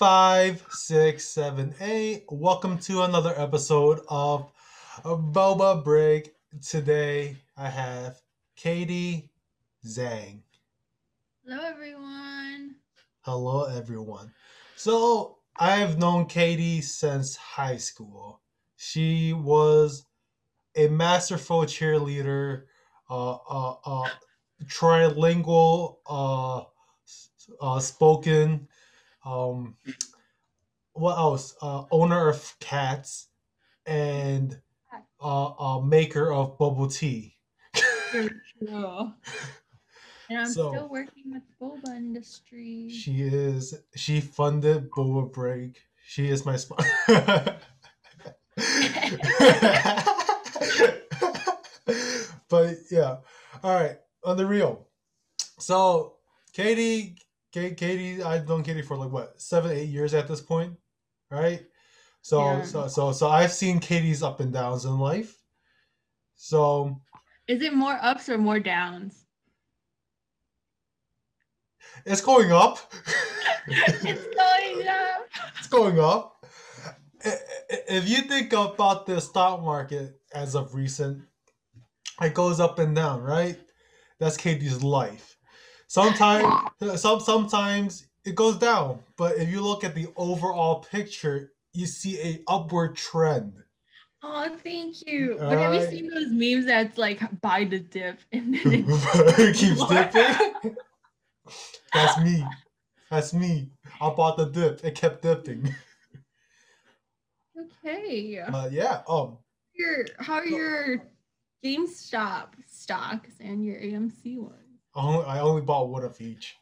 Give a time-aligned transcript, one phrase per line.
[0.00, 2.24] five, six, seven, eight.
[2.30, 4.50] Welcome to another episode of
[5.04, 6.32] Boba Break.
[6.66, 8.18] Today I have
[8.56, 9.30] Katie
[9.84, 10.40] Zhang.
[11.44, 12.76] Hello, everyone.
[13.20, 14.32] Hello, everyone.
[14.74, 18.40] So I've known Katie since high school.
[18.78, 20.06] She was
[20.76, 22.62] a masterful cheerleader,
[23.10, 24.08] uh, uh, uh,
[24.64, 26.62] trilingual, uh,
[27.60, 28.66] uh, spoken.
[29.24, 29.76] Um,
[30.92, 31.54] what else?
[31.60, 33.28] Uh, owner of cats
[33.86, 34.60] and
[35.22, 37.36] uh, uh, maker of bubble tea.
[38.12, 38.30] And
[40.30, 42.88] I'm So- still working with boba industry.
[42.90, 43.74] She is.
[43.96, 45.80] She funded Boba Break.
[46.06, 46.90] She is my sponsor.
[52.48, 53.16] but yeah,
[53.62, 53.98] all right.
[54.24, 54.86] On the real,
[55.58, 56.16] so
[56.52, 60.76] Katie, Ka- Katie, I've known Katie for like what seven, eight years at this point,
[61.30, 61.66] right?
[62.22, 62.62] So, Yeah.
[62.62, 65.36] so, so, so I've seen Katie's up and downs in life.
[66.36, 67.00] So
[67.48, 69.26] Is it more ups or more downs?
[72.06, 72.78] it's going up.
[73.66, 75.28] it's going up.
[75.58, 76.46] it's going up.
[77.22, 81.22] If you think about the stock market as of recent,
[82.22, 83.58] it goes up and down, right?
[84.18, 85.29] That's Katie's life.
[85.90, 91.84] Sometimes, some sometimes it goes down, but if you look at the overall picture, you
[91.84, 93.64] see a upward trend.
[94.22, 95.34] Oh, thank you.
[95.36, 98.84] But have you seen those memes that's like buy the dip and then it
[99.40, 100.76] it keeps dipping.
[101.92, 102.46] That's me.
[103.10, 103.70] That's me.
[104.00, 104.84] I bought the dip.
[104.84, 105.74] It kept dipping.
[107.84, 108.38] okay.
[108.38, 109.02] Uh, yeah.
[109.08, 109.38] Um.
[109.74, 111.02] Your how are your
[111.64, 114.69] GameStop stocks and your AMC ones?
[115.00, 116.56] I only, I only bought one of each.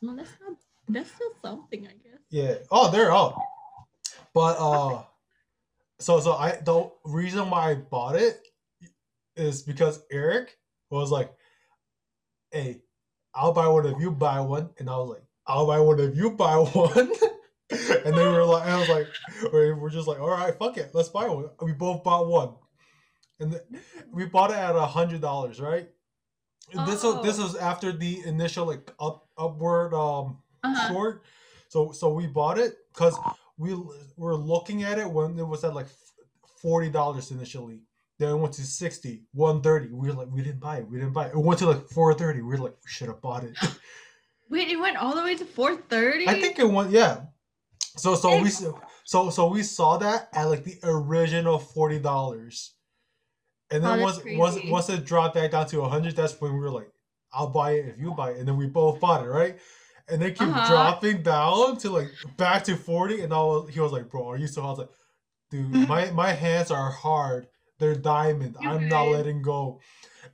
[0.00, 0.56] Well, that's not
[0.88, 2.20] that's still something, I guess.
[2.30, 2.54] Yeah.
[2.70, 3.36] Oh, they're up.
[4.34, 5.02] But uh,
[6.00, 8.40] so so I the reason why I bought it
[9.36, 10.56] is because Eric
[10.90, 11.32] was like,
[12.50, 12.82] "Hey,
[13.34, 16.16] I'll buy one if you buy one," and I was like, "I'll buy one if
[16.16, 17.12] you buy one."
[18.04, 19.08] and they were like, I was like,
[19.52, 21.50] we're we're just like, all right, fuck it, let's buy one.
[21.60, 22.54] We both bought one,
[23.38, 25.88] and th- we bought it at a hundred dollars, right?
[26.86, 27.42] This was this Oh.
[27.44, 30.88] was after the initial like up upward um Uh-huh.
[30.88, 31.22] short.
[31.68, 33.18] So so we bought it because
[33.58, 35.88] we l- were looking at it when it was at like
[36.62, 37.82] forty dollars initially.
[38.18, 39.88] Then it went to 60, 130.
[39.92, 40.88] We were like, we didn't buy it.
[40.88, 41.32] We didn't buy it.
[41.34, 42.42] It went to like 430.
[42.42, 43.56] We were like, we should have bought it.
[44.50, 46.28] Wait, it went all the way to 430?
[46.28, 47.22] I think it went, yeah.
[47.96, 48.50] So so we
[49.04, 52.74] so so we saw that at like the original forty dollars,
[53.72, 54.68] and Oh, then that's once once crazy.
[54.68, 56.90] once it dropped back down to hundred, that's when we were like,
[57.32, 59.58] I'll buy it if you buy it, and then we both bought it, right?
[60.08, 60.62] And they keep Uh-huh.
[60.62, 64.36] dropping down to like back to forty, and I was, he was like, "Bro, are
[64.38, 64.90] you still?" I was like,
[65.50, 67.48] "Dude, my my hands are hard.
[67.78, 68.56] They're diamond.
[68.60, 69.80] I'm not letting go."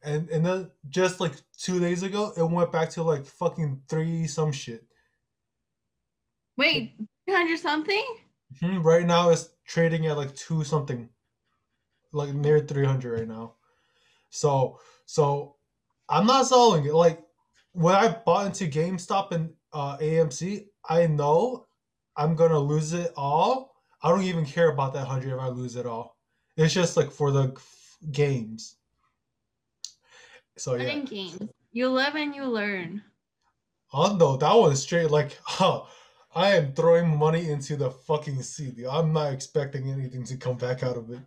[0.03, 4.27] And and then just like two days ago, it went back to like fucking three
[4.29, 4.85] some shit.
[6.59, 6.95] Wait,
[7.27, 8.05] 300 something?
[8.61, 11.09] Hmm, right now it's trading at like two something,
[12.13, 13.55] like near three hundred right now.
[14.31, 15.57] So so
[16.09, 16.95] I'm not selling it.
[16.95, 17.23] Like
[17.73, 21.67] when I bought into GameStop and uh, AMC, I know
[22.17, 23.75] I'm gonna lose it all.
[24.03, 26.17] I don't even care about that hundred if I lose it all.
[26.57, 28.77] It's just like for the f- games.
[30.57, 30.99] So yeah.
[31.01, 31.39] games.
[31.73, 33.03] You live and you learn.
[33.93, 35.83] Oh no, that one's straight like, huh,
[36.35, 38.85] I am throwing money into the fucking sea.
[38.91, 41.21] I'm not expecting anything to come back out of it.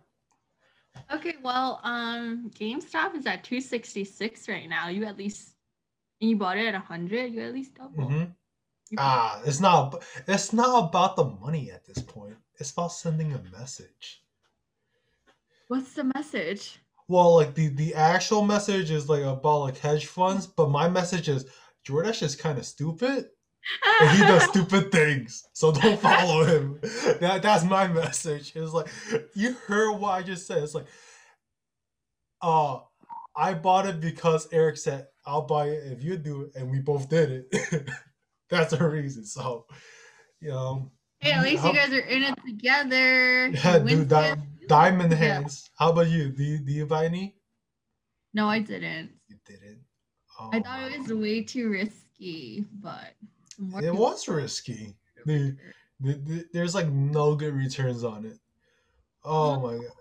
[1.12, 4.88] Okay, well, um, GameStop is at 266 right now.
[4.88, 5.54] You at least,
[6.20, 8.08] you bought it at 100, you at least double.
[8.08, 8.24] hmm
[8.98, 10.02] Ah, it's not.
[10.28, 12.36] It's not about the money at this point.
[12.58, 14.22] It's about sending a message.
[15.68, 16.78] What's the message?
[17.08, 21.28] Well, like the the actual message is like about like hedge funds, but my message
[21.28, 21.46] is
[21.86, 23.30] Jordash is kind of stupid
[24.12, 25.44] he does stupid things.
[25.52, 26.78] So don't follow him.
[27.20, 28.52] That that's my message.
[28.54, 28.88] It's like
[29.34, 30.62] you heard what I just said.
[30.62, 30.86] It's like,
[32.40, 32.80] uh,
[33.36, 36.80] I bought it because Eric said I'll buy it if you do it, and we
[36.80, 37.88] both did it.
[38.50, 39.24] that's the reason.
[39.24, 39.66] So,
[40.40, 43.46] you know, Hey, at least you guys are in it together.
[43.54, 44.34] yeah, dude, di-
[44.66, 45.18] diamond Yeah.
[45.18, 45.70] hands.
[45.78, 46.30] How about you?
[46.30, 47.36] Do you do you buy any?
[48.34, 49.12] No, I didn't.
[49.28, 49.78] You didn't.
[50.40, 53.14] Oh, I thought it was way too risky, but
[53.82, 54.94] It was risky.
[55.26, 55.56] The,
[56.00, 58.38] the, the, there's like no good returns on it.
[59.24, 59.92] Oh my god.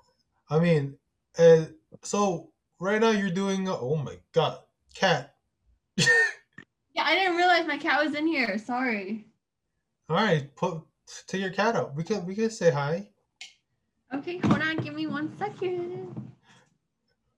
[0.50, 0.98] I mean,
[1.38, 1.66] uh,
[2.02, 3.68] so right now you're doing.
[3.70, 4.60] Oh my god,
[4.94, 5.36] cat.
[5.98, 8.58] Yeah, I didn't realize my cat was in here.
[8.58, 9.26] Sorry.
[10.10, 10.82] All right, put
[11.28, 11.96] take your cat out.
[11.96, 13.10] We can we can say hi.
[14.14, 14.78] Okay, hold on.
[14.78, 16.32] Give me one second.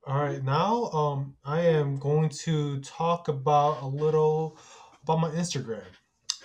[0.07, 4.57] All right, now um I am going to talk about a little
[5.03, 5.83] about my Instagram.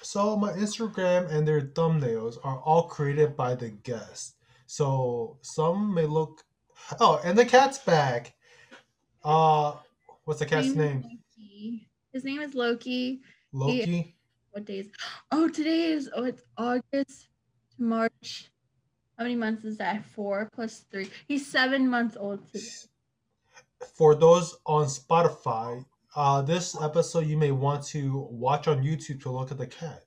[0.08, 4.36] So my Instagram and their thumbnails are all created by the guest.
[4.64, 6.44] So some may look
[6.98, 8.32] Oh, and the cat's back.
[9.22, 9.74] Uh
[10.24, 11.04] what's the cat's His name?
[12.10, 13.20] His name is Loki.
[13.52, 14.16] Loki.
[14.52, 14.88] What days?
[15.30, 17.28] Oh, today is oh, it's August
[17.76, 18.50] to March.
[19.18, 20.06] How many months is that?
[20.06, 21.10] Four plus three.
[21.26, 22.64] He's seven months old today.
[23.94, 25.84] For those on Spotify,
[26.18, 30.04] uh this episode you may want to watch on YouTube to look at the cat.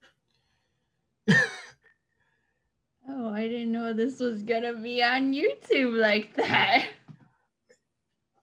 [3.09, 6.87] Oh, I didn't know this was gonna be on YouTube like that.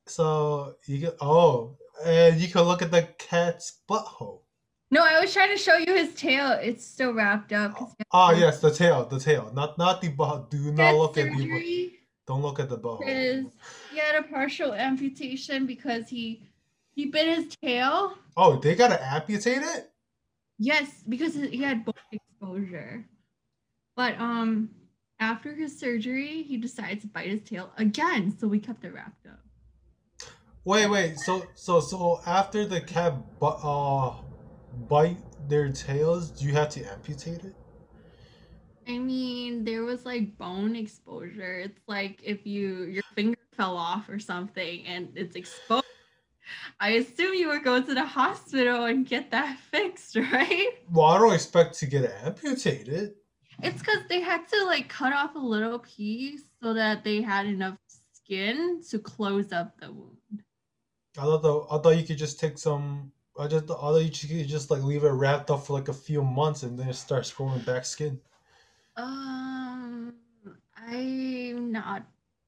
[0.07, 4.41] So you can oh and you can look at the cat's butthole.
[4.91, 6.53] No, I was trying to show you his tail.
[6.53, 7.79] It's still wrapped up.
[7.79, 10.51] he Ah, yes, the tail, the tail, not not the butt.
[10.51, 11.93] Do not look at the.
[12.27, 13.51] Don't look at the butthole.
[13.91, 16.43] He had a partial amputation because he
[16.99, 18.19] he bit his tail.
[18.37, 19.93] Oh, they gotta amputate it.
[20.59, 23.07] Yes, because he had bone exposure.
[23.95, 24.71] But um,
[25.21, 28.37] after his surgery, he decides to bite his tail again.
[28.37, 29.39] So we kept it wrapped up.
[30.65, 31.21] Wait, wait.
[31.21, 34.15] So, so, so after the cat uh
[34.89, 35.19] bite
[35.49, 37.55] their tails, do you have to amputate it?
[38.89, 41.61] I mean, there was like bone exposure.
[41.61, 45.85] It's like if you your finger fell off or something and it's exposed.
[46.81, 50.69] I assume you would go to the hospital and get that fixed, right?
[50.91, 53.15] Well, I don't expect to get it amputated.
[53.63, 57.47] It's because they had to like cut off a little piece so that they had
[57.47, 57.77] enough
[58.13, 60.43] skin to close up the wound.
[61.19, 63.11] I thought the, I thought you could just take some.
[63.39, 65.93] I just I thought you could just like leave it wrapped up for like a
[65.93, 68.21] few months and then it starts growing back skin.
[68.97, 70.15] Um,
[70.77, 72.05] I'm not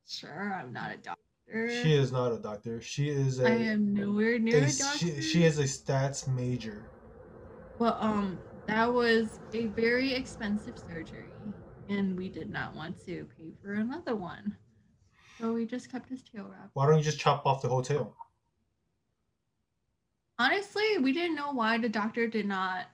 [0.07, 0.55] sure.
[0.61, 1.20] I'm not a doctor.
[1.53, 1.99] She mm.
[1.99, 2.81] is not a doctor.
[2.81, 3.49] She is a.
[3.49, 5.23] I am nowhere near a a she, doctor.
[5.23, 6.85] she is a stats major.
[7.79, 11.33] Well, um, that was a very expensive surgery,
[11.89, 14.57] and we did not want to pay for another one.
[15.41, 16.71] So we just kept his tail wrapped.
[16.75, 18.15] Why don't you just chop off the whole tail?
[20.39, 22.87] Honestly, we didn't know why the doctor did not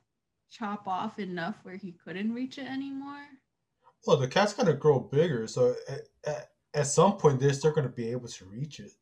[0.51, 3.27] chop off enough where he couldn't reach it anymore.
[4.07, 7.89] Well, the cat's gonna grow bigger, so at, at, at some point they're still gonna
[7.89, 8.93] be able to reach it.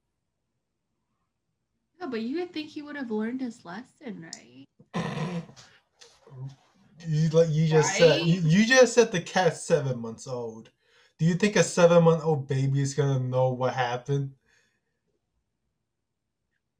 [2.00, 4.64] Yeah, but you would think he would have learned his lesson, right?
[7.06, 10.70] You like you just said you, you just said the cat's seven months old.
[11.18, 14.32] Do you think a seven month old baby is gonna know what happened?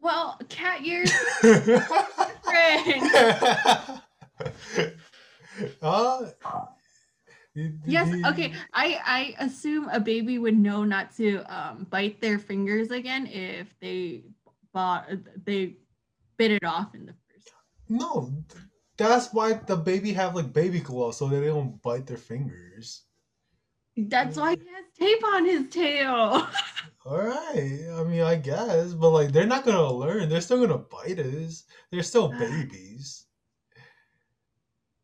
[0.00, 1.10] Well, cat years
[5.82, 6.73] uh, you-
[7.54, 8.52] Yes, okay.
[8.72, 13.74] I I assume a baby would know not to um, bite their fingers again if
[13.80, 14.24] they
[14.72, 15.08] bought
[15.44, 15.76] they
[16.36, 17.52] bit it off in the first.
[17.88, 18.32] No,
[18.96, 23.02] that's why the baby have like baby gloves so that they don't bite their fingers.
[23.96, 26.48] That's why he has tape on his tail.
[27.06, 30.28] All right, I mean, I guess, but like they're not gonna learn.
[30.28, 31.64] They're still gonna bite us.
[31.92, 33.26] They're still babies.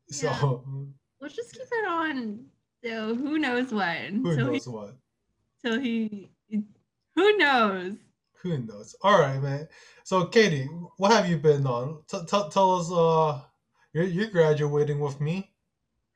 [0.09, 0.35] Yeah.
[0.41, 0.89] So
[1.21, 2.47] Let's just keep it on.
[2.83, 4.25] So who knows when?
[4.25, 4.97] who till knows what?
[5.63, 6.31] He, till he,
[7.15, 7.95] who knows?
[8.43, 8.97] Who knows?
[9.03, 9.69] All right, man.
[10.05, 10.65] So, Katie,
[10.97, 12.03] what have you been on?
[12.11, 12.91] T- t- tell us.
[12.91, 13.43] Uh,
[13.93, 15.53] you're you're graduating with me,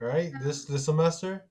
[0.00, 0.30] right?
[0.32, 0.38] Yeah.
[0.42, 1.44] This this semester.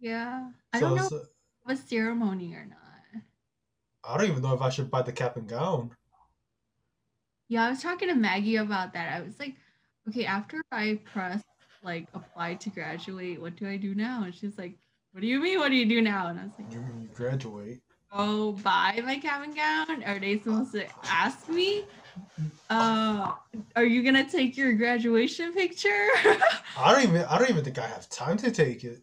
[0.00, 1.28] Yeah, I So, don't know so- if it
[1.66, 3.22] was ceremony or not.
[4.06, 5.92] I don't even know if I should buy the cap and gown.
[7.48, 9.16] Yeah, I was talking to Maggie about that.
[9.16, 9.54] I was like,
[10.08, 11.42] okay, after I press
[11.84, 14.24] like apply to graduate, what do I do now?
[14.24, 14.74] And she's like,
[15.12, 15.58] what do you mean?
[15.60, 16.28] What do you do now?
[16.28, 17.80] And I was like, You, you graduate.
[18.12, 20.02] oh, buy my cap and gown?
[20.04, 21.84] Are they supposed to ask me?
[22.70, 23.32] Uh,
[23.76, 25.88] are you gonna take your graduation picture?
[26.78, 27.22] I don't even.
[27.24, 29.02] I don't even think I have time to take it.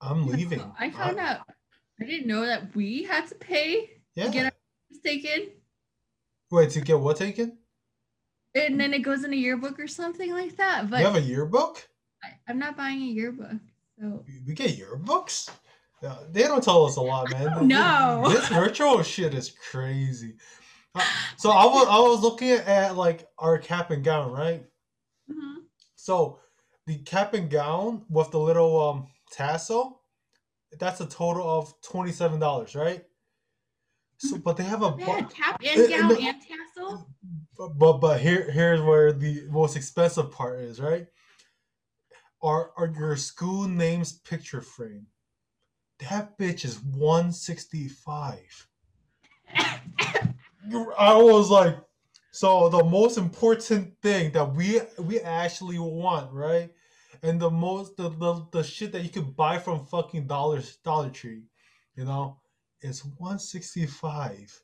[0.00, 0.62] I'm leaving.
[0.78, 1.40] I found out.
[2.00, 4.26] I didn't know that we had to pay Yeah.
[4.26, 4.52] to get our
[5.04, 5.48] taken,
[6.50, 7.58] Wait to get what taken?
[8.54, 10.90] And then it goes in a yearbook or something like that.
[10.90, 11.86] But you have a yearbook?
[12.22, 13.52] I, I'm not buying a yearbook,
[14.00, 15.50] so We get yearbooks?
[16.02, 17.66] Yeah, they don't tell us a lot, man.
[17.68, 20.36] No, This virtual shit is crazy.
[20.94, 21.02] Uh,
[21.36, 24.64] So I was I was looking at like our cap and gown, right?
[25.30, 25.60] Mm-hmm.
[25.96, 26.38] So
[26.86, 30.00] the cap and gown with the little um tassel,
[30.78, 33.04] that's a total of twenty seven dollars, right?
[34.18, 36.16] So but they have a They bu- cap and gown no.
[36.16, 37.08] and tassel.
[37.56, 41.06] But but here here's where the most expensive part is, right?
[42.44, 45.06] are are your school name's picture frame.
[45.98, 48.68] That bitch is 165.
[49.56, 51.76] I was like,
[52.32, 56.70] so the most important thing that we we actually want, right?
[57.22, 61.08] And the most the, the, the shit that you could buy from fucking Dollar Dollar
[61.08, 61.44] Tree,
[61.96, 62.40] you know,
[62.82, 64.62] is 165.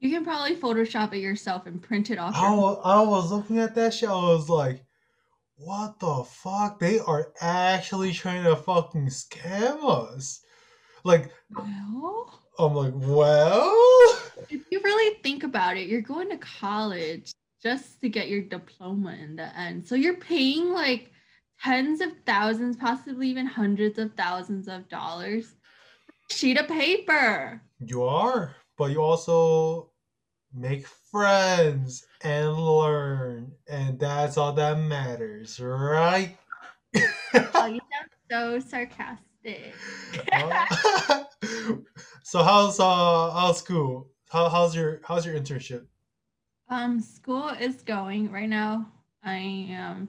[0.00, 2.34] You can probably Photoshop it yourself and print it off.
[2.34, 4.08] I was, I was looking at that shit.
[4.08, 4.84] I was like,
[5.56, 6.78] what the fuck?
[6.78, 10.40] They are actually trying to fucking scam us.
[11.04, 17.32] Like, well, I'm like, well, if you really think about it, you're going to college
[17.62, 19.86] just to get your diploma in the end.
[19.86, 21.10] So you're paying like
[21.62, 25.54] tens of thousands, possibly even hundreds of thousands of dollars
[26.30, 27.60] sheet of paper.
[27.84, 29.89] you are, but you also
[30.54, 36.36] make friends and learn, and that's all that matters, right?
[37.54, 39.74] Oh, you sound so sarcastic.
[40.32, 41.24] Uh,
[42.22, 44.08] so how's uh how's school?
[44.30, 45.86] How, how's your how's your internship?
[46.68, 48.86] Um, school is going right now.
[49.24, 50.08] I am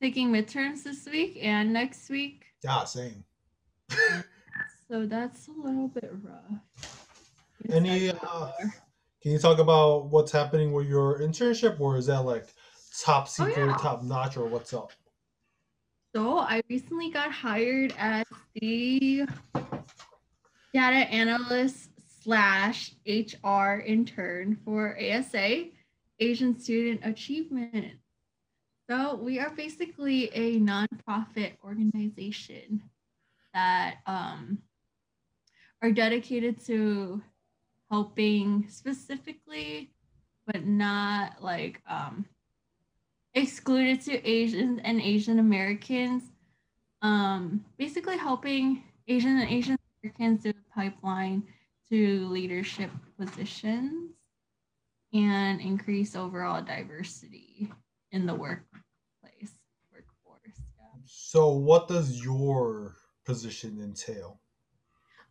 [0.00, 2.44] taking midterms this week and next week.
[2.62, 3.24] Yeah, same.
[4.90, 6.88] So that's a little bit rough.
[7.70, 8.50] Any uh.
[9.22, 12.46] Can you talk about what's happening with your internship, or is that like
[13.02, 13.76] top Oh, secret, yeah.
[13.76, 14.92] top notch, or what's up?
[16.14, 19.26] So I recently got hired as the
[20.72, 21.90] data analyst
[22.22, 25.66] slash HR intern for ASA,
[26.20, 27.94] Asian Student Achievement.
[28.88, 32.82] So we are basically a nonprofit organization
[33.52, 34.58] that um,
[35.82, 37.22] are dedicated to
[37.90, 39.90] helping specifically,
[40.46, 42.24] but not like um,
[43.34, 46.22] excluded to Asians and Asian Americans.
[47.00, 51.44] Um, basically helping Asian and Asian Americans do a pipeline
[51.90, 54.12] to leadership positions
[55.12, 57.72] and increase overall diversity
[58.12, 59.54] in the workplace
[59.92, 60.60] workforce.
[60.76, 61.00] Yeah.
[61.06, 64.40] So, what does your position entail?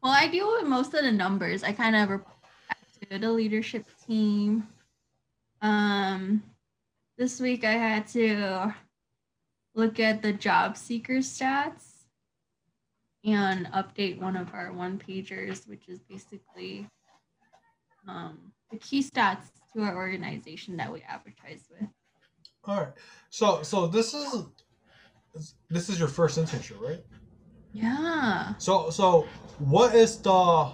[0.01, 1.63] Well, I deal with most of the numbers.
[1.63, 2.37] I kind of report
[3.09, 4.67] to the leadership team.
[5.61, 6.43] Um,
[7.17, 8.73] this week I had to
[9.75, 12.05] look at the job seeker stats
[13.23, 16.87] and update one of our one pagers, which is basically
[18.07, 21.89] um, the key stats to our organization that we advertise with.
[22.65, 22.93] All right.
[23.29, 24.45] So, so this is
[25.69, 27.03] this is your first internship, right?
[27.71, 28.53] Yeah.
[28.57, 29.27] So, so
[29.59, 30.71] what is the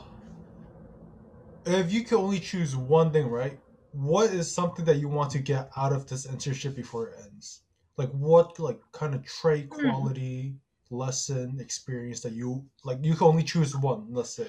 [1.66, 3.60] if you could only choose one thing, right?
[3.92, 7.62] What is something that you want to get out of this internship before it ends?
[7.98, 9.80] Like what like kind of trait, Hmm.
[9.82, 10.56] quality,
[10.90, 14.48] lesson, experience that you like you can only choose one, let's say.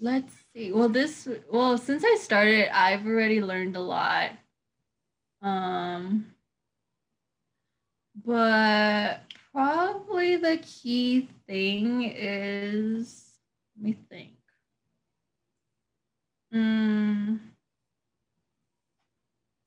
[0.00, 0.72] Let's see.
[0.72, 4.32] Well, this well, since I started, I've already learned a lot.
[5.42, 6.34] Um
[8.24, 13.38] but probably the key thing is
[13.76, 14.31] let me think.
[16.54, 17.38] Mm,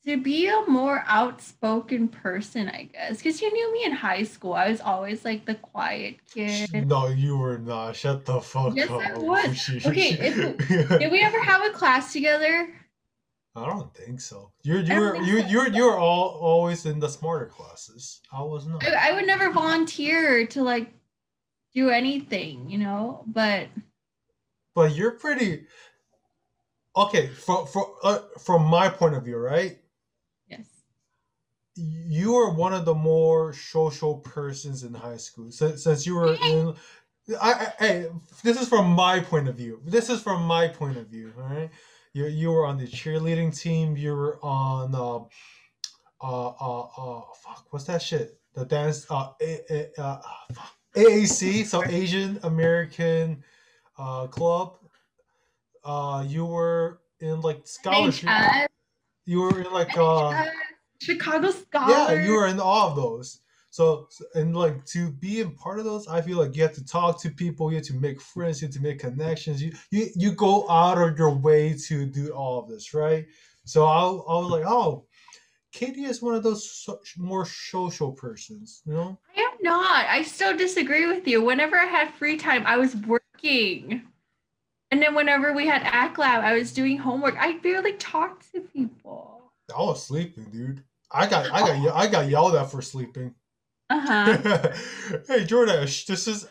[0.05, 3.17] to be a more outspoken person, I guess.
[3.17, 4.53] Because you knew me in high school.
[4.53, 6.87] I was always like the quiet kid.
[6.87, 7.95] No, you were not.
[7.95, 9.01] Shut the fuck Yes, up.
[9.01, 9.69] I was.
[9.85, 10.55] Okay,
[10.99, 12.73] Did we ever have a class together?
[13.55, 14.51] I don't think so.
[14.63, 15.47] You're you're you so.
[15.47, 18.21] you're you're all always in the smarter classes.
[18.31, 18.85] I was not.
[18.85, 20.91] I, I would never volunteer to like
[21.73, 23.23] do anything, you know.
[23.27, 23.67] But
[24.73, 25.67] But you're pretty
[26.97, 27.27] okay.
[27.29, 29.79] From from uh, from my point of view, right?
[30.49, 30.67] yes,
[31.75, 35.51] You are one of the more social persons in high school.
[35.51, 36.75] Since since you were in,
[37.41, 38.07] I, I hey,
[38.43, 39.81] this is from my point of view.
[39.85, 41.33] This is from my point of view.
[41.37, 41.69] All right.
[42.13, 43.97] You you were on the cheerleading team.
[43.97, 45.25] You were on uh
[46.25, 48.39] uh uh, uh fuck what's that shit?
[48.55, 49.61] The dance uh, a,
[49.97, 50.21] a, uh
[50.53, 50.73] fuck.
[50.95, 53.43] AAC, so Asian American
[53.97, 54.77] uh club.
[55.85, 58.29] Uh you were in like scholarship.
[58.29, 58.67] NHS,
[59.25, 60.45] You were in like uh
[61.01, 63.41] Chicago Chicago yeah, you were in all of those.
[63.69, 66.85] So and like to be in part of those, I feel like you have to
[66.85, 69.61] talk to people, you have to make friends, you have to make connections.
[69.61, 73.25] You you you go out of your way to do all of this, right?
[73.65, 75.05] So I, I was like, oh,
[75.75, 79.19] Katie is one of those so, more social persons, you know?
[79.35, 80.05] I am not.
[80.05, 81.43] I still disagree with you.
[81.43, 84.03] Whenever I had free time, I was working.
[84.95, 87.35] And then whenever we had ACT Lab, I was doing homework.
[87.37, 89.51] I barely talked to people.
[89.77, 90.85] I was sleeping, dude.
[91.11, 93.35] I got I got I got yelled at for sleeping.
[93.89, 94.37] Uh-huh.
[95.27, 96.47] hey Jordash, this is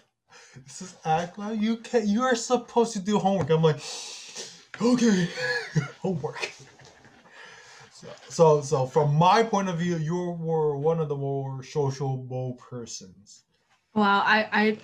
[0.63, 1.59] this is act lab.
[1.59, 3.49] You can you are supposed to do homework.
[3.49, 3.81] I'm like,
[4.83, 5.27] okay,
[6.03, 6.53] homework.
[7.93, 12.61] So, so so from my point of view, you were one of the more sociable
[12.69, 13.45] persons.
[13.95, 14.79] Wow, I I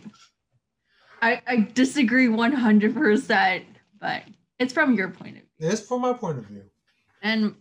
[1.22, 3.64] I, I disagree 100%,
[4.00, 4.22] but
[4.58, 5.68] it's from your point of view.
[5.70, 6.64] It's from my point of view.
[7.22, 7.54] And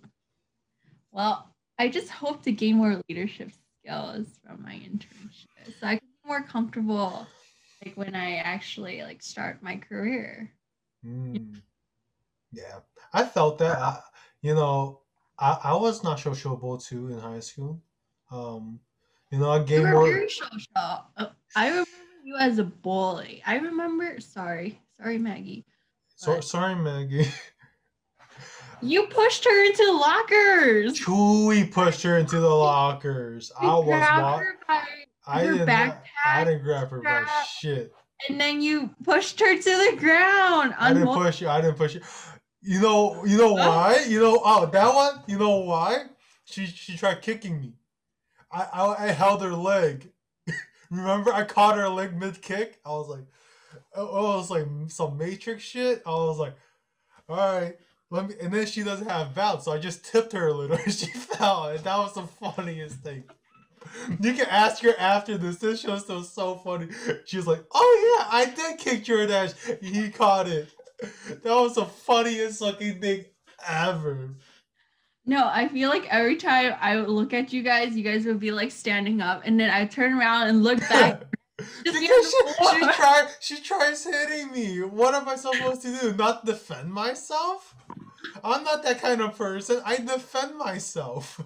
[1.12, 3.52] well, I just hope to gain more leadership
[3.84, 7.28] skills from my internship so I can be more comfortable
[7.84, 10.52] like when I actually like start my career.
[11.06, 11.62] Mm.
[12.52, 12.80] Yeah,
[13.14, 13.78] I felt that.
[13.78, 14.00] I,
[14.42, 15.02] you know,
[15.38, 17.82] I, I was not sociable too in high school.
[18.32, 18.80] Um,
[19.32, 20.06] you know, I You gained were more.
[20.12, 20.68] very social.
[20.76, 21.90] Uh, I remember
[22.24, 23.42] you as a bully.
[23.46, 24.20] I remember.
[24.20, 25.66] Sorry, sorry, Maggie.
[26.16, 27.28] So, sorry, Maggie.
[28.82, 30.98] You pushed her into lockers.
[31.00, 33.52] Chewy pushed her into the lockers.
[33.60, 34.84] I You was grabbed wa- her by,
[35.28, 35.94] I her didn't.
[36.26, 37.94] I didn't grab her by shit.
[38.30, 40.76] and then you pushed her to the ground.
[40.78, 41.50] I didn't push you.
[41.50, 42.02] I didn't push you.
[42.62, 43.26] You know.
[43.26, 44.06] You know why?
[44.08, 44.42] You know.
[44.44, 45.24] Oh, that one.
[45.28, 46.06] You know why?
[46.46, 47.74] She she tried kicking me.
[48.52, 50.10] I I, I held her leg.
[50.92, 52.80] Remember, I caught her leg mid kick.
[52.86, 53.26] I was like,
[53.96, 56.02] oh, oh, it was like some Matrix shit.
[56.06, 56.56] I was like,
[57.28, 57.76] all right,
[58.10, 58.36] let me.
[58.42, 60.78] And then she doesn't have bounce, so I just tipped her a little.
[60.78, 63.24] and She fell, and that was the funniest thing.
[64.22, 65.58] You can ask her after this.
[65.58, 66.88] This show was so funny.
[67.26, 69.54] She was like, "Oh yeah, I did kick Jordash.
[69.84, 70.70] He caught it.
[71.44, 73.26] That was the funniest fucking thing
[73.68, 74.36] ever."
[75.30, 78.40] No, I feel like every time I would look at you guys, you guys would
[78.40, 81.22] be like standing up, and then I turn around and look back.
[81.84, 84.80] because she, be on the she she tries hitting me.
[84.80, 86.14] What am I supposed to do?
[86.14, 87.76] Not defend myself?
[88.44, 89.84] I'm not that kind of person.
[89.86, 91.40] I defend myself.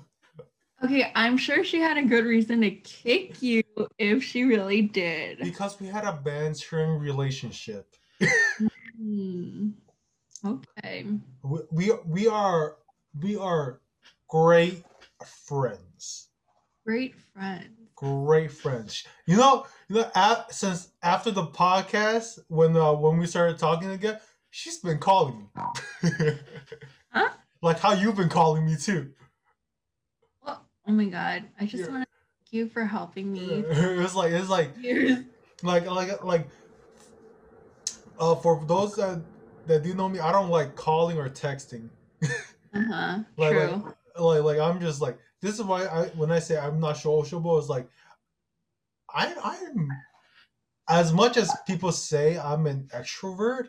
[0.81, 3.63] Okay, I'm sure she had a good reason to kick you
[3.97, 5.39] if she really did.
[5.39, 7.93] Because we had a bantering relationship.
[8.97, 9.71] Hmm.
[10.45, 11.05] Okay.
[11.43, 12.77] We, we we are
[13.21, 13.79] we are
[14.27, 14.83] great
[15.25, 16.29] friends.
[16.85, 17.69] Great friends.
[17.95, 19.05] Great friends.
[19.25, 24.19] You know, you know, since after the podcast, when uh, when we started talking again,
[24.49, 25.47] she's been calling
[26.03, 26.09] me.
[27.11, 27.29] Huh?
[27.61, 29.11] Like how you've been calling me too.
[30.43, 31.43] Well, oh my god.
[31.59, 31.91] I just Yeah.
[31.91, 33.63] want to thank you for helping me.
[33.69, 35.19] it's like it's like Years.
[35.61, 36.47] like like like
[38.19, 39.21] uh for those that
[39.67, 41.89] that do know me, I don't like calling or texting.
[42.73, 43.19] Uh-huh.
[43.37, 43.93] Like, like True.
[44.17, 47.57] like like I'm just like this is why I when I say I'm not sociable,
[47.59, 47.87] it's like
[49.13, 49.89] I I'm
[50.89, 53.67] as much as people say I'm an extrovert,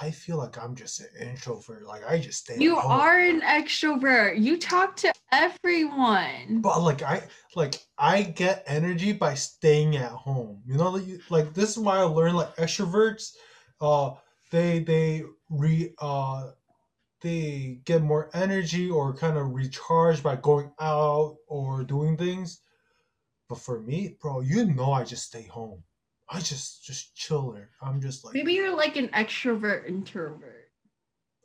[0.00, 1.86] I feel like I'm just an introvert.
[1.86, 2.56] Like I just stay.
[2.58, 2.92] You home.
[2.92, 4.40] are an extrovert.
[4.42, 6.60] You talk to everyone.
[6.60, 7.22] But like I
[7.54, 10.62] like I get energy by staying at home.
[10.66, 13.34] You know, like, like this is why I learned like extroverts,
[13.80, 14.12] uh,
[14.50, 16.50] they they re uh
[17.20, 22.60] they get more energy or kind of recharge by going out or doing things.
[23.48, 25.84] But for me, bro, you know I just stay home.
[26.28, 27.70] I just just chill there.
[27.80, 30.70] I'm just like Maybe you're like an extrovert introvert.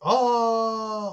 [0.03, 1.11] uh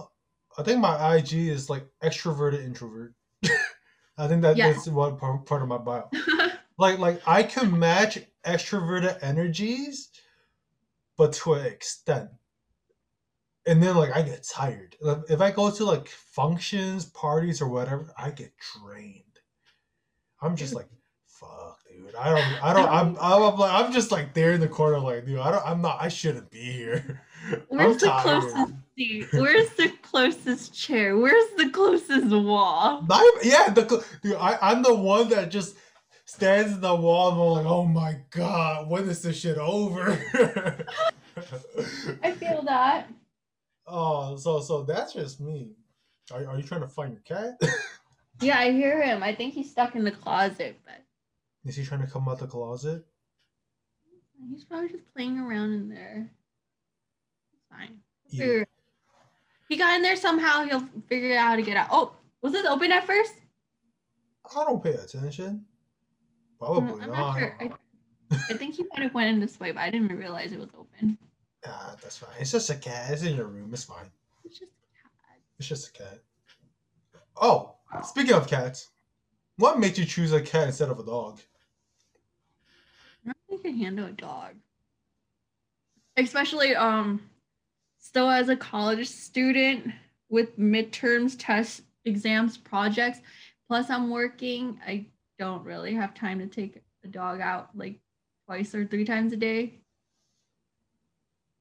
[0.59, 3.15] I think my IG is like extroverted introvert.
[4.19, 4.73] I think that, Yeah.
[4.73, 6.11] that's one part, part of my bio.
[6.79, 10.11] like like I can match extroverted energies,
[11.17, 12.31] but to an extent.
[13.69, 14.97] And then like I get tired.
[15.29, 19.25] If I go to like functions, parties, or whatever, I get drained.
[20.41, 20.89] I'm just like,
[21.27, 22.15] fuck, dude.
[22.15, 22.65] I don't.
[22.65, 22.89] I don't.
[22.89, 23.17] I'm.
[23.21, 23.85] I'm, I'm like.
[23.85, 25.39] I'm just like there in the corner, like, dude.
[25.39, 25.67] I don't.
[25.67, 25.99] I'm not.
[26.01, 27.21] I shouldn't be here.
[27.69, 28.23] Where's I'm the tired.
[28.23, 29.27] closest seat?
[29.33, 31.17] Where's the closest chair?
[31.19, 33.05] Where's the closest wall?
[33.05, 35.77] Even- yeah, the dude, I, I'm the one that just
[36.25, 40.13] stands in the wall and I'm like, oh my god, when is this shit over?
[42.23, 43.09] I feel that.
[43.89, 45.71] Oh, so so that's just me.
[46.33, 47.61] Are, are you trying to find your cat?
[48.41, 49.21] Yeah, I hear him.
[49.25, 51.03] I think he's stuck in the closet, but
[51.65, 53.05] is he trying to come out the closet?
[54.49, 56.31] he's probably just playing around in there.
[57.53, 57.99] It's fine.
[58.29, 58.63] Yeah.
[59.69, 60.63] He got in there somehow.
[60.63, 61.89] He'll figure out how to get out.
[61.91, 63.35] Oh, was this open at first?
[64.57, 65.65] I don't pay attention.
[66.61, 67.17] Probably Mm, I'm not.
[67.17, 67.57] not sure.
[67.61, 67.71] I,
[68.51, 70.71] I think he might have went in this way, but I didn't realize it was
[70.79, 71.19] open.
[71.67, 72.31] Ah, that's fine.
[72.39, 73.11] It's just a cat.
[73.11, 73.71] It's in your room.
[73.73, 74.11] It's fine.
[74.45, 75.41] It's just a cat.
[75.59, 76.19] It's just a cat.
[77.41, 78.89] Oh, speaking of cats,
[79.57, 81.41] what made you choose a cat instead of a dog?
[83.27, 84.55] I don't think I can handle a dog.
[86.17, 87.21] Especially um
[87.99, 89.93] still as a college student
[90.29, 93.21] with midterms, tests, exams, projects.
[93.67, 94.81] Plus I'm working.
[94.87, 95.07] I
[95.39, 98.01] don't really have time to take a dog out like
[98.47, 99.81] twice or three times a day.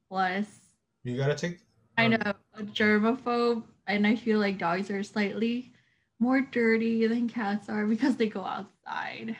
[0.09, 0.45] Plus,
[1.03, 1.59] You gotta take.
[1.97, 5.73] Um, kind of a germaphobe, and I feel like dogs are slightly
[6.19, 9.35] more dirty than cats are because they go outside.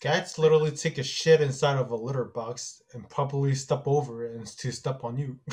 [0.00, 4.36] Cats literally take a shit inside of a litter box and probably step over it
[4.36, 5.38] and to step on you.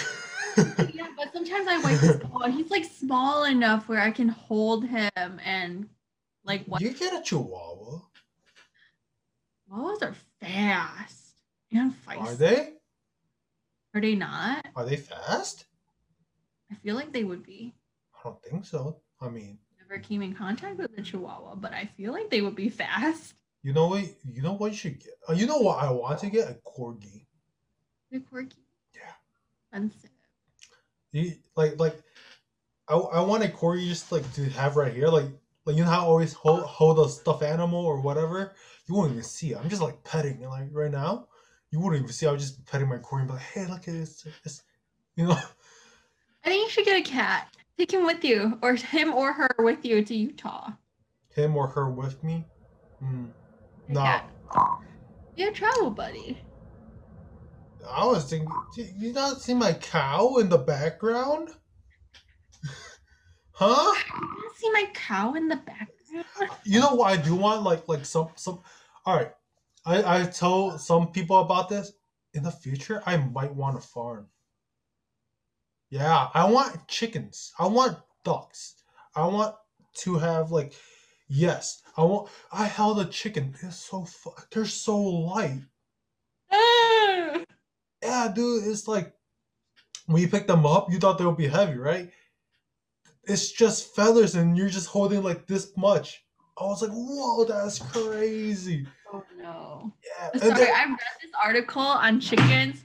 [0.94, 2.48] yeah, but sometimes I wipe his paw.
[2.48, 5.90] He's like small enough where I can hold him and
[6.44, 8.02] like what you get a chihuahua.
[9.68, 11.25] Chihuahuas are fast
[11.78, 12.18] and feisty.
[12.22, 12.74] Are they?
[13.94, 14.66] Are they not?
[14.76, 15.66] Are they fast?
[16.72, 17.74] I feel like they would be.
[18.14, 18.98] I don't think so.
[19.22, 22.56] I mean, Never came in contact with a Chihuahua, but I feel like they would
[22.56, 23.36] be fast.
[23.62, 24.04] you know what?
[24.30, 25.14] You know what you should get.
[25.30, 27.26] Uh, you know what I want to get a corgi.
[28.12, 28.58] They're quirky.
[28.94, 29.12] Yeah.
[29.72, 30.10] Expensive.
[31.12, 32.02] You, like like,
[32.90, 35.08] I I want a corgi just like to have right here.
[35.08, 35.28] Like
[35.66, 38.54] like you know how I always hold hold a stuffed animal or whatever.
[38.88, 39.58] You won't even see it.
[39.58, 40.48] I'm just like petting it.
[40.50, 41.28] Like right now,
[41.76, 42.26] you wouldn't even see.
[42.26, 44.26] I would just be petting my corgi and be like, hey, look at this.
[44.44, 44.64] this.
[45.18, 45.38] You know.
[46.44, 47.54] I think you should get a cat.
[47.78, 50.72] Take him with you, or him or her with you to Utah.
[51.36, 52.46] him or her with me.
[53.04, 53.32] Mm.
[53.90, 54.22] No.
[55.36, 56.38] Be a travel buddy.
[57.90, 58.50] I was thinking.
[58.98, 61.50] You not see my cow in the background?
[63.52, 63.94] huh?
[64.14, 66.52] You see my cow in the background?
[66.64, 67.64] You know what I do want?
[67.64, 68.62] Like like some some.
[69.06, 69.32] All right,
[69.86, 71.92] I I told some people about this.
[72.34, 74.28] In the future, I might want a farm.
[75.90, 77.54] Yeah, I want chickens.
[77.58, 78.76] I want ducks.
[79.16, 79.56] I want
[80.00, 80.74] to have like,
[81.30, 82.30] yes, I want.
[82.52, 83.56] I held a chicken.
[83.62, 85.62] It's so fu- They're so light.
[86.52, 87.42] Ah!
[88.04, 89.14] Yeah, dude, it's like
[90.08, 92.12] when you pick them up, you thought they would be heavy, right?
[93.26, 96.25] It's just feathers, and you're just holding like this much.
[96.58, 98.86] I was like, whoa, that's crazy.
[99.12, 99.94] Oh no.
[100.06, 102.84] Yeah, Sorry, then- I read this article on chickens.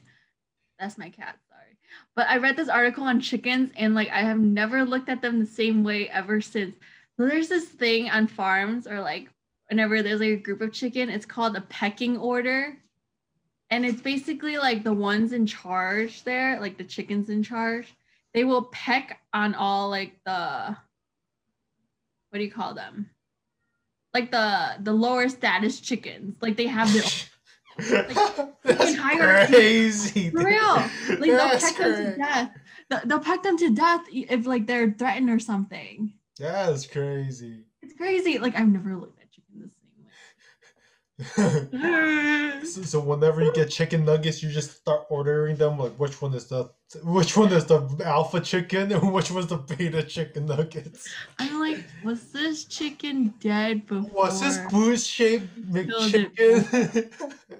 [0.78, 1.76] That's my cat, sorry.
[2.16, 5.38] But I read this article on chickens and like I have never looked at them
[5.38, 6.74] the same way ever since.
[7.16, 9.28] So there's this thing on farms or like
[9.68, 12.76] whenever there's like a group of chicken, it's called a pecking order.
[13.70, 17.94] And it's basically like the ones in charge there, like the chickens in charge,
[18.34, 20.76] they will peck on all like the
[22.30, 23.10] what do you call them?
[24.14, 26.36] Like the the lower status chickens.
[26.42, 27.02] Like they have their
[28.64, 29.52] that's hierarchy.
[29.54, 30.30] crazy.
[30.30, 30.74] For real.
[31.08, 32.50] Like they'll That's peck them to death.
[32.90, 36.12] They'll- They'll peck them to death if like they're threatened or something.
[36.38, 37.64] That's crazy.
[37.82, 38.38] It's crazy.
[38.38, 39.70] Like I've never looked at chicken
[41.18, 42.62] the same way.
[42.66, 45.78] so, so whenever you get chicken nuggets, you just start ordering them.
[45.78, 46.70] Like which one is the
[47.04, 51.08] which one is the alpha chicken and which was the beta chicken nuggets?
[51.38, 54.10] I'm like, was this chicken dead before?
[54.24, 55.46] Was this boost shaped.
[55.70, 57.12] McChicken?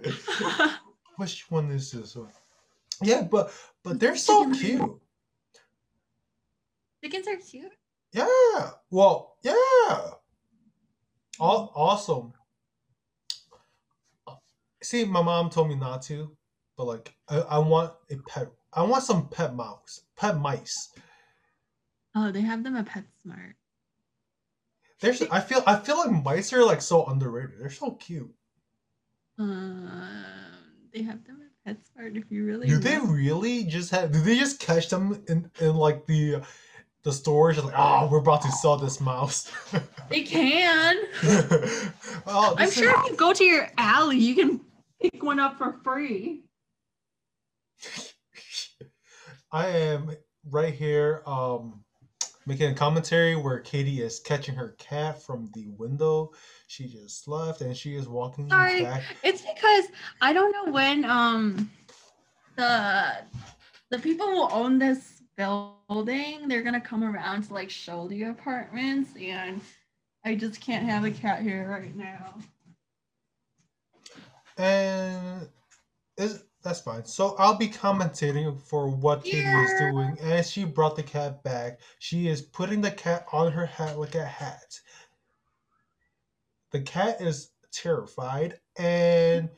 [1.16, 2.29] which one is this one?
[3.03, 3.53] Yeah, but
[3.85, 5.01] but they're so cute.
[7.03, 7.73] Chickens are cute.
[8.12, 8.71] Yeah.
[8.90, 9.53] Well, yeah.
[11.38, 12.33] Aw- awesome.
[14.83, 16.37] See, my mom told me not to,
[16.77, 18.49] but like, I, I want a pet.
[18.73, 20.91] I want some pet mouse, pet mice.
[22.15, 23.55] Oh, they have them at PetSmart.
[25.01, 27.59] There's, I feel, I feel like mice are like so underrated.
[27.59, 28.31] They're so cute.
[29.39, 30.23] Um,
[30.93, 32.17] they have them at PetSmart.
[32.17, 34.13] If you really Do they really just have?
[34.13, 36.43] Do they just catch them in in like the
[37.03, 37.57] the stores?
[37.57, 39.51] Just like, oh, we're about to sell this mouse.
[40.11, 40.97] They can.
[42.27, 44.61] oh, I'm sure is- if you go to your alley, you can
[45.01, 46.43] pick one up for free.
[49.53, 50.17] I am
[50.51, 51.85] right here um
[52.47, 56.33] making a commentary where Katie is catching her cat from the window.
[56.67, 58.83] She just left and she is walking Sorry.
[58.83, 59.03] back.
[59.23, 59.87] It's because
[60.21, 61.71] I don't know when um
[62.57, 63.25] the
[63.91, 69.11] the people who own this building they're gonna come around to like show the apartments
[69.21, 69.61] and
[70.25, 72.35] I just can't have a cat here right now.
[74.59, 75.49] And
[76.19, 77.05] is that's fine.
[77.05, 80.16] So I'll be commentating for what Katie is doing.
[80.20, 84.14] As she brought the cat back, she is putting the cat on her hat like
[84.14, 84.79] a hat.
[86.70, 89.49] The cat is terrified and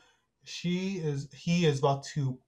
[0.44, 2.38] she is he is about to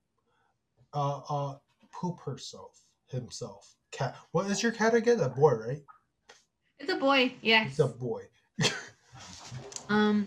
[0.92, 1.56] uh uh
[1.92, 3.74] poop herself himself.
[3.90, 4.16] Cat.
[4.32, 5.20] What is your cat again?
[5.20, 5.82] A boy, right?
[6.78, 7.70] It's a boy, yes.
[7.70, 8.22] It's a boy.
[9.90, 10.26] Um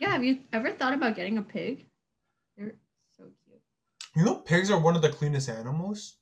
[0.00, 1.86] yeah, have you ever thought about getting a pig?
[2.56, 2.74] They're.
[4.16, 6.16] You know pigs are one of the cleanest animals?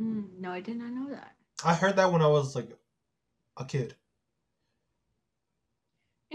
[0.00, 1.36] Mm, no, I did not know that.
[1.64, 2.76] I heard that when I was like
[3.56, 3.94] a kid.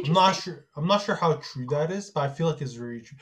[0.04, 0.68] I'm not sure.
[0.78, 3.18] I'm not sure how true that is, but I feel like it's very true.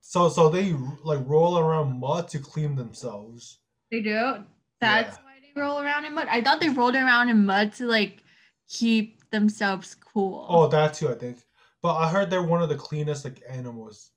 [0.00, 3.58] So, so they like roll around mud to clean themselves.
[3.90, 4.44] They do.
[4.80, 5.22] That's Yeah.
[5.24, 6.28] why they roll around in mud.
[6.30, 8.22] I thought they rolled around in mud to like
[8.68, 10.46] keep themselves cool.
[10.48, 11.38] Oh, that too, I think.
[11.82, 14.12] But I heard they're one of the cleanest like animals.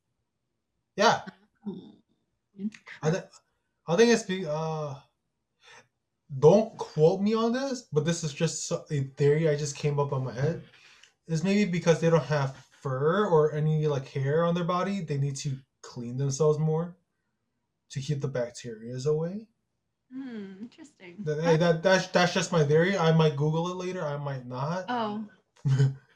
[0.96, 1.22] Yeah.
[3.01, 3.25] I think.
[3.88, 4.95] I think it's be uh.
[6.39, 10.12] Don't quote me on this, but this is just a theory I just came up
[10.12, 10.63] on my head.
[11.27, 15.17] Is maybe because they don't have fur or any like hair on their body, they
[15.17, 16.97] need to clean themselves more
[17.91, 19.47] to keep the bacterias away.
[20.13, 21.15] Hmm, interesting.
[21.19, 22.97] That, that that's that's just my theory.
[22.97, 24.06] I might Google it later.
[24.06, 24.86] I might not.
[24.89, 25.25] Oh,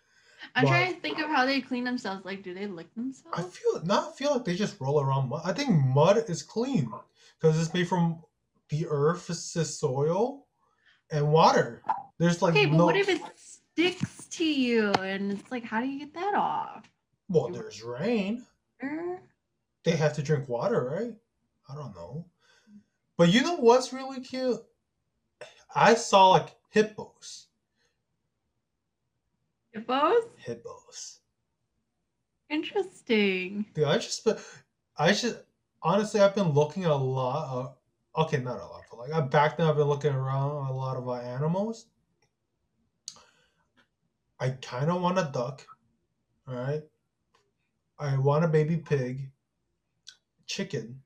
[0.56, 2.26] I'm But- trying to think of how they clean themselves.
[2.26, 3.38] Like, do they lick themselves?
[3.38, 5.42] I feel not feel like they just roll around mud.
[5.46, 6.92] I think mud is clean
[7.40, 8.22] because it's made from
[8.70, 10.48] the earth's soil
[11.12, 11.84] and water.
[12.18, 12.86] There's like okay, but no.
[12.86, 16.90] what if it sticks to you and it's like, how do you get that off?
[17.30, 18.46] well, there's rain.
[19.84, 21.14] They have to drink water, right?
[21.70, 22.26] I don't know.
[23.18, 24.60] But you know what's really cute?
[25.74, 27.48] I saw like hippos.
[29.74, 30.24] Hippos?
[30.38, 31.20] Hippos.
[32.50, 33.66] Interesting.
[33.74, 34.28] Dude, I just,
[34.98, 35.40] I should
[35.82, 37.50] honestly, I've been looking a lot.
[37.50, 40.74] Of, okay, not a lot, but like I back then, I've been looking around a
[40.74, 41.88] lot of uh, animals.
[44.40, 45.66] I kind of want a duck.
[46.48, 46.82] All right.
[48.00, 49.32] I want a baby pig.
[50.48, 51.02] Chicken.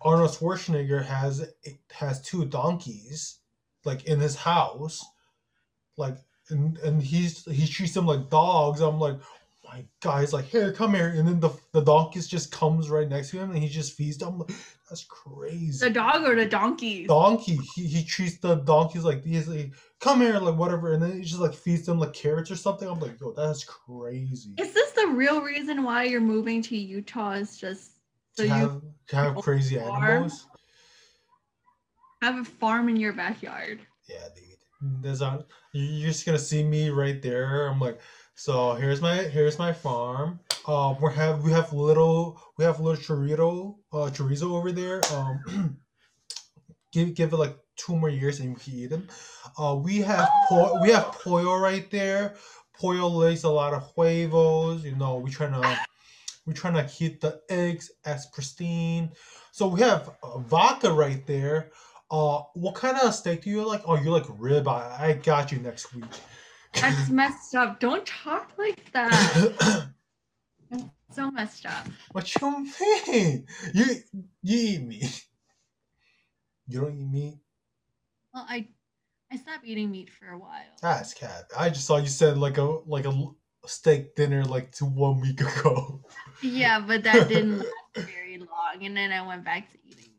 [0.00, 1.46] Arnold Schwarzenegger has
[1.90, 3.38] has two donkeys,
[3.84, 5.04] like in his house,
[5.96, 6.18] like
[6.50, 8.80] and and he's he treats them like dogs.
[8.80, 9.18] I'm like,
[9.64, 13.30] my guy's like, here, come here, and then the the donkeys just comes right next
[13.30, 14.28] to him, and he just feeds them.
[14.28, 14.52] I'm like,
[14.88, 15.84] that's crazy.
[15.84, 17.06] The dog or the donkey?
[17.06, 21.18] donkey, he, he treats the donkeys like these, like, come here, like whatever, and then
[21.18, 22.88] he just like feeds them like carrots or something.
[22.88, 24.54] I'm like, yo, that's crazy.
[24.58, 27.32] Is this the real reason why you're moving to Utah?
[27.32, 27.92] Is just
[28.34, 30.04] so to you have to have crazy farm?
[30.04, 30.46] animals.
[32.22, 33.80] have a farm in your backyard?
[34.08, 34.45] Yeah, dude.
[34.80, 37.66] There's a, you're just gonna see me right there.
[37.66, 38.00] I'm like,
[38.34, 40.40] so here's my here's my farm.
[40.66, 45.00] Um, we have we have little we have little chorizo uh chorizo over there.
[45.12, 45.78] Um,
[46.92, 49.08] give give it like two more years and you can eat them.
[49.58, 52.34] Uh, we have po- we have pollo right there.
[52.78, 54.84] Pollo lays a lot of huevos.
[54.84, 55.78] You know, we're trying to
[56.46, 59.12] we're trying to keep the eggs as pristine.
[59.52, 61.70] So we have uh, vodka right there.
[62.10, 63.82] Uh, what kind of steak do you like?
[63.84, 64.68] Oh, you like rib?
[64.68, 66.04] I, I got you next week.
[66.74, 67.80] That's messed up.
[67.80, 69.88] Don't talk like that.
[71.12, 71.88] so messed up.
[72.12, 72.66] what you
[73.08, 73.46] mean?
[73.74, 73.84] You
[74.42, 75.24] you eat meat?
[76.68, 77.38] You don't eat meat?
[78.32, 78.68] Well, I
[79.32, 80.62] I stopped eating meat for a while.
[80.80, 81.44] That's cat.
[81.58, 83.12] I just saw you said like a like a
[83.66, 86.02] steak dinner like to one week ago.
[86.42, 90.12] Yeah, but that didn't last very long, and then I went back to eating.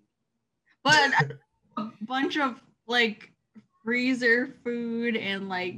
[0.84, 1.30] But I-
[1.78, 3.32] a bunch of like
[3.84, 5.76] freezer food and like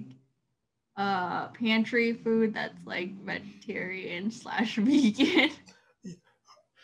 [0.97, 5.51] uh pantry food that's like vegetarian slash vegan.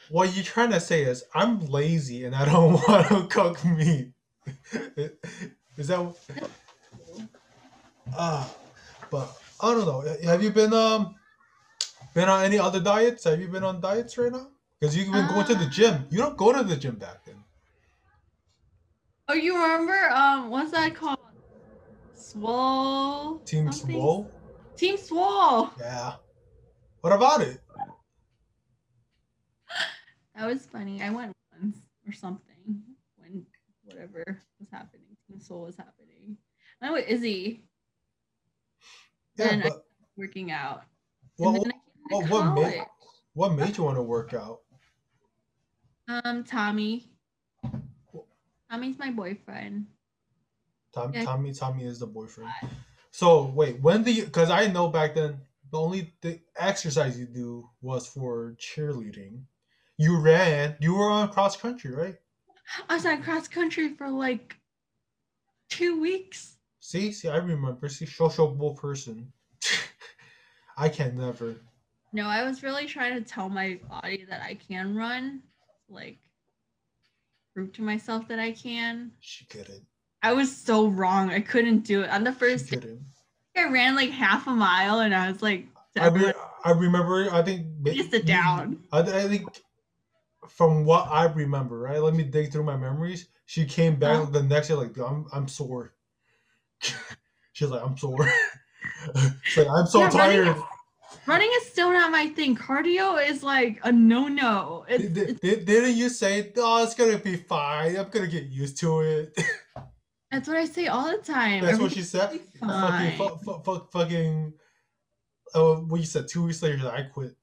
[0.09, 4.11] What you're trying to say is I'm lazy and I don't want to cook meat.
[5.77, 6.15] is that?
[8.15, 8.47] Uh,
[9.09, 10.15] but I don't know.
[10.23, 11.15] Have you been um
[12.13, 13.23] been on any other diets?
[13.23, 14.49] Have you been on diets right now?
[14.79, 16.05] Because you've been going to the gym.
[16.11, 17.24] You don't go to the gym back.
[19.27, 21.17] Oh, you remember um what's that called?
[22.13, 23.39] Swole.
[23.39, 23.95] Team something?
[23.95, 24.31] Swole.
[24.77, 25.69] Team Swole.
[25.79, 26.15] Yeah.
[27.01, 27.59] What about it?
[30.37, 31.01] That was funny.
[31.01, 32.83] I went once or something
[33.15, 33.45] when
[33.85, 35.15] whatever was happening.
[35.29, 36.35] Team Swole was happening.
[36.81, 37.63] I went with Izzy
[39.37, 39.85] Yeah, And I- but
[40.17, 40.83] working out.
[41.37, 42.85] well, and then I well, what made
[43.33, 44.59] what made you want to work out?
[46.09, 47.09] Um, Tommy.
[48.69, 49.87] Tommy's my boyfriend.
[50.93, 51.25] Tom, Yeah.
[51.25, 52.51] Tommy, Tommy is the boyfriend.
[53.11, 54.25] So wait, when do you?
[54.25, 55.39] Because I know back then
[55.71, 59.43] the only the exercise you do was for cheerleading.
[59.97, 60.75] You ran.
[60.79, 62.15] You were on cross country, right?
[62.89, 64.57] I was on cross country for like
[65.69, 66.57] two weeks.
[66.79, 67.87] See, see, I remember.
[67.89, 69.31] See, sociable person.
[70.77, 71.55] I can never.
[72.13, 75.41] No, I was really trying to tell my body that I can run.
[75.89, 76.17] Like
[77.55, 79.11] prove to myself that I can.
[79.19, 79.87] She couldn't.
[80.21, 81.29] I was so wrong.
[81.29, 82.09] I couldn't do it.
[82.09, 83.05] On the She first day, couldn't.
[83.55, 86.33] I ran like half a mile and I was like, I,
[86.65, 87.29] I remember.
[87.31, 87.67] I think.
[87.85, 88.83] Just sit down.
[88.91, 89.49] I, I think.
[90.47, 91.99] From what I remember, right?
[92.01, 93.27] Let me dig through my memories.
[93.45, 94.31] She came back Uh-huh.
[94.31, 95.93] the next day like, I'm, I'm sore.
[97.53, 98.27] She's like, I'm sore.
[99.43, 100.55] She's like, I'm so Yeah, tired.
[101.27, 102.55] Running is still not my thing.
[102.55, 104.85] Cardio is like a no no.
[104.89, 107.95] Didn't you say, oh, it's gonna be fine.
[107.97, 109.41] I'm gonna get used to it.
[110.31, 111.63] that's what I say all the time.
[111.63, 112.39] That's what she said.
[112.59, 114.53] Fucking, fu- fu- fu- fucking.
[115.55, 117.35] Oh, what you said two weeks later, I quit.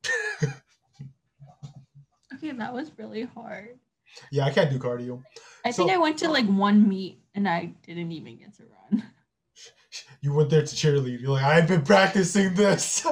[2.34, 3.78] Okay, that was really hard.
[4.32, 5.22] yeah, I can't do cardio.
[5.64, 9.04] I think I went to like one meet and I didn't even get to run.
[10.22, 11.20] You went there to cheerlead.
[11.20, 13.04] You're like, I've been practicing this.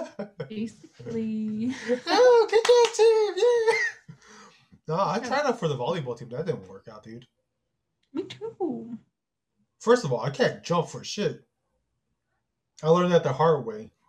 [0.49, 1.75] Basically.
[2.07, 3.35] oh, good job, team!
[3.37, 4.16] Yeah.
[4.87, 6.29] No, I tried out for the volleyball team.
[6.29, 7.27] That didn't work out, dude.
[8.14, 8.96] Me too.
[9.81, 11.42] First of all, I can't jump for shit.
[12.83, 13.90] I learned that the hard way.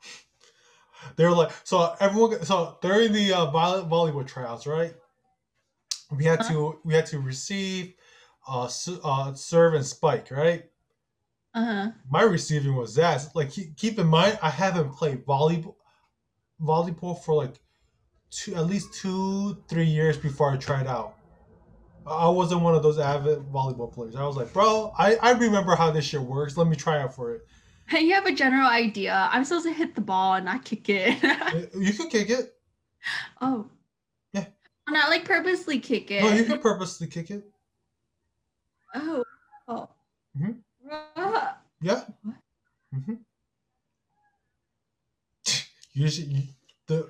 [1.16, 4.94] They were like, so everyone, so during the uh, volleyball tryouts, right?
[6.16, 7.96] We had to we had to receive,
[8.48, 8.70] uh,
[9.04, 10.71] uh, serve and spike, right?
[11.54, 11.92] Uh huh.
[12.10, 13.28] My receiving was that.
[13.36, 15.76] Like, keep, keep in mind, I haven't played volleyball,
[16.62, 17.56] volleyball for like
[18.30, 21.16] two, at least two, three years before I tried out.
[22.08, 24.16] I wasn't one of those avid volleyball players.
[24.16, 26.58] I was like, bro, I, I remember how this shit works.
[26.58, 27.46] Let me try out for it.
[27.88, 29.30] Hey, You have a general idea.
[29.32, 31.22] I'm supposed to hit the ball and not kick it.
[31.78, 32.54] You can kick it.
[33.42, 33.68] oh.
[34.34, 34.46] Yeah.
[34.90, 36.24] Not like purposely kick it.
[36.24, 37.44] No, you can purposely kick it.
[38.96, 39.24] Oh.
[39.68, 39.90] Oh.
[40.38, 40.58] Mhm.
[40.92, 42.04] Yeah.
[42.24, 42.36] What?
[42.94, 43.14] hmm
[45.94, 46.08] You
[46.88, 47.10] the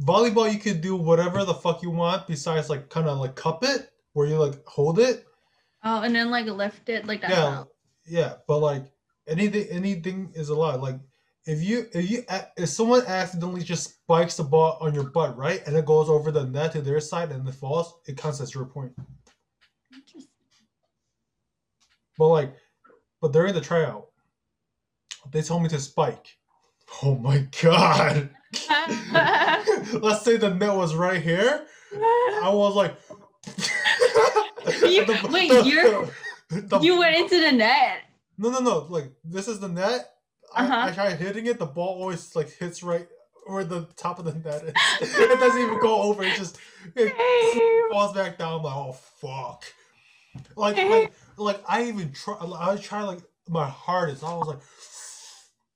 [0.00, 3.64] volleyball, you could do whatever the fuck you want besides like kind of like cup
[3.64, 5.26] it, where you like hold it.
[5.84, 7.30] Oh, and then like lift it like that.
[7.30, 7.64] yeah,
[8.06, 8.34] yeah.
[8.46, 8.84] But like
[9.26, 10.80] anything, anything is allowed.
[10.80, 10.98] Like
[11.46, 12.24] if you if you
[12.56, 16.30] if someone accidentally just spikes the ball on your butt, right, and it goes over
[16.30, 18.92] the net to their side and it falls, it counts as your point.
[19.92, 20.28] Interesting.
[22.18, 22.56] But like,
[23.26, 24.06] but during the tryout,
[25.32, 26.36] they told me to spike.
[27.02, 28.30] Oh my god!
[30.00, 31.66] Let's say the net was right here.
[31.92, 32.94] I was like,
[34.84, 36.08] You- The- wait, the- you're-
[36.50, 38.02] the- you went into the net.
[38.38, 38.78] no, no, no.
[38.88, 40.12] Like this is the net.
[40.54, 40.86] I, Uh-huh.
[40.88, 41.58] I try hitting it.
[41.58, 43.08] The ball always like hits right
[43.46, 44.62] where the top of the net
[45.00, 45.18] is.
[45.18, 46.22] it doesn't even go over.
[46.22, 46.58] It just
[46.94, 48.58] it falls back down.
[48.60, 49.64] I'm like, oh fuck.
[50.54, 52.36] Like, like, like I even try.
[52.58, 54.24] I try like my hardest.
[54.24, 54.60] I was like,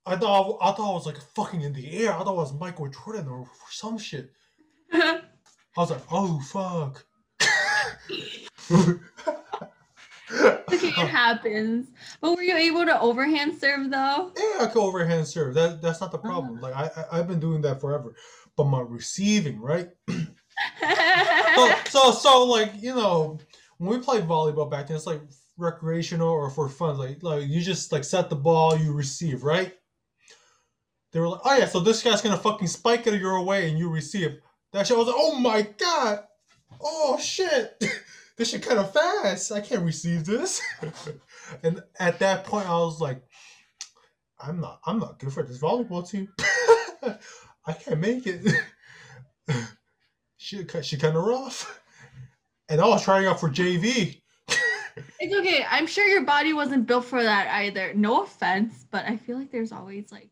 [0.06, 2.12] I thought I thought I was like fucking in the air.
[2.12, 4.32] I thought it was Michael Jordan or some shit.
[4.92, 5.20] I
[5.76, 7.04] was like, oh fuck.
[10.32, 11.88] okay, it happens.
[12.20, 14.32] But were you able to overhand serve though?
[14.36, 15.54] Yeah, I can overhand serve.
[15.54, 16.28] That that's not the uh-huh.
[16.28, 16.60] problem.
[16.60, 18.14] Like I, I I've been doing that forever.
[18.56, 19.88] But my receiving, right?
[21.56, 23.38] So so so like you know
[23.78, 25.20] when we played volleyball back then, it's like
[25.60, 26.98] recreational or for fun.
[26.98, 29.74] Like like you just like set the ball, you receive, right?
[31.12, 33.78] They were like, oh yeah, so this guy's gonna fucking spike it your way and
[33.78, 34.38] you receive.
[34.72, 36.20] That shit I was like, oh my god,
[36.80, 37.82] oh shit,
[38.36, 39.52] this shit kind of fast.
[39.52, 40.62] I can't receive this.
[41.62, 43.22] and at that point, I was like,
[44.38, 46.28] I'm not, I'm not good for this volleyball team.
[47.66, 48.54] I can't make it.
[50.36, 51.80] she, she kind of rough.
[52.68, 54.19] And I was trying out for JV.
[55.18, 55.64] It's okay.
[55.68, 57.92] I'm sure your body wasn't built for that either.
[57.94, 60.30] No offense, but I feel like there's always like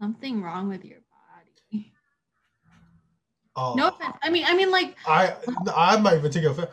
[0.00, 0.98] something wrong with your
[1.72, 1.92] body.
[3.56, 4.14] Uh, No offense.
[4.22, 5.34] I mean, I mean like I,
[5.74, 6.70] I'm not even taking offense.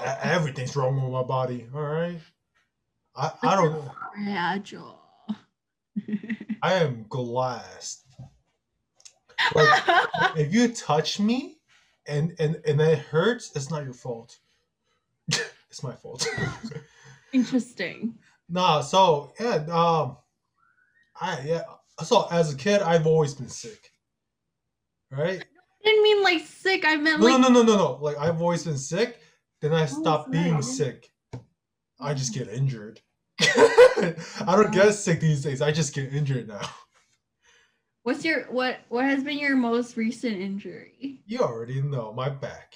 [0.00, 1.66] E- Everything's wrong with my body.
[1.74, 2.18] All right.
[3.16, 3.90] I, I don't.
[4.14, 5.00] fragile.
[6.62, 8.00] I am glass.
[9.54, 9.82] Like
[10.36, 11.58] if you touch me,
[12.06, 14.38] and and and it hurts, it's not your fault.
[15.74, 16.24] it's my fault.
[17.32, 18.14] Interesting.
[18.48, 18.80] nah.
[18.80, 19.64] So yeah.
[19.68, 20.18] Um.
[21.20, 21.62] I yeah.
[22.04, 23.90] So as a kid, I've always been sick.
[25.10, 25.40] Right.
[25.40, 26.84] I didn't mean like sick.
[26.86, 27.98] I meant No, like no, no, no, no.
[28.00, 29.18] Like I've always been sick.
[29.60, 31.10] Then I stopped being sick.
[31.98, 33.00] I just get injured.
[33.40, 34.14] I
[34.46, 35.60] don't get sick these days.
[35.60, 36.68] I just get injured now.
[38.04, 41.20] what's your what what has been your most recent injury?
[41.26, 42.74] You already know my back.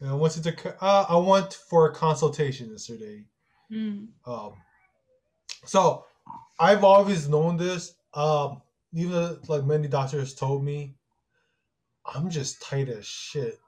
[0.00, 3.24] And I went to uh, I went for a consultation yesterday.
[3.70, 4.04] Hmm.
[4.26, 4.54] Um,
[5.64, 6.04] so
[6.58, 7.94] I've always known this.
[8.14, 10.94] Um, even like many doctors told me,
[12.06, 13.58] I'm just tight as shit.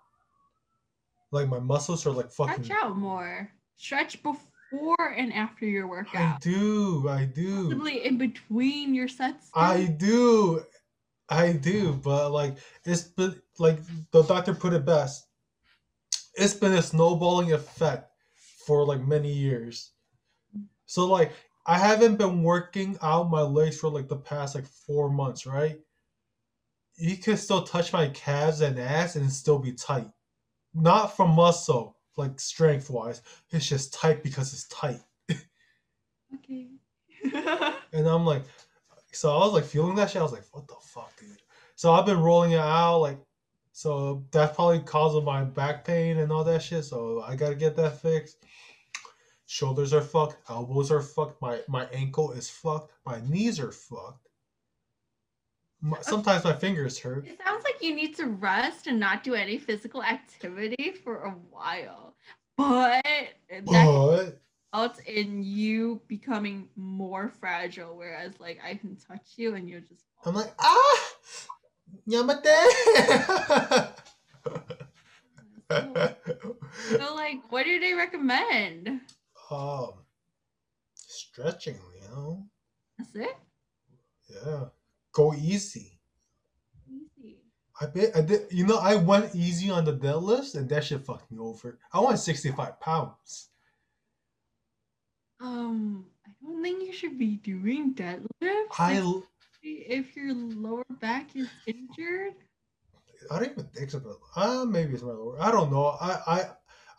[1.30, 2.64] Like my muscles are like fucking.
[2.64, 3.50] Stretch out more.
[3.76, 6.36] Stretch before and after your workout.
[6.36, 9.50] I do, I do, Possibly in between your sets.
[9.54, 10.62] I do,
[11.28, 11.92] I do.
[11.94, 13.78] But like it's been like
[14.12, 15.26] the doctor put it best.
[16.34, 18.10] It's been a snowballing effect
[18.66, 19.92] for like many years.
[20.86, 21.32] So like
[21.66, 25.78] I haven't been working out my legs for like the past like four months, right?
[26.96, 30.10] You can still touch my calves and ass and still be tight.
[30.74, 33.22] Not from muscle, like strength wise.
[33.50, 35.00] It's just tight because it's tight.
[36.34, 36.68] Okay.
[37.94, 38.44] And I'm like,
[39.12, 40.20] so I was like feeling that shit.
[40.20, 41.42] I was like, what the fuck, dude?
[41.76, 43.18] So I've been rolling it out, like,
[43.72, 46.84] so that's probably causing my back pain and all that shit.
[46.84, 48.44] So I gotta get that fixed.
[49.46, 54.28] Shoulders are fucked, elbows are fucked, my my ankle is fucked, my knees are fucked.
[55.84, 57.26] My, sometimes my fingers hurt.
[57.26, 61.30] it sounds like you need to rest and not do any physical activity for a
[61.30, 62.14] while.
[62.56, 63.02] But
[63.48, 64.38] that But
[64.72, 70.04] results in you becoming more fragile, whereas like I can touch you and you're just
[70.24, 71.08] I'm like, ah,
[72.09, 73.92] yamate.
[76.98, 79.00] so like what do they recommend?
[79.53, 79.92] um,
[80.94, 82.46] stretching, you know.
[82.98, 83.36] That's it?
[84.28, 84.64] Yeah.
[85.12, 85.98] Go easy.
[86.88, 87.38] Easy.
[87.80, 91.05] I bet I did you know I went easy on the deadlifts and that shit
[91.05, 91.78] fucked me over.
[91.92, 93.48] I went 65 pounds.
[95.40, 99.00] Um, I don't think you should be doing deadlifts I
[99.62, 102.34] if, your lower back is injured.
[103.30, 105.40] I don't even think about uh maybe it's my lower.
[105.40, 105.96] I don't know.
[106.00, 106.50] I I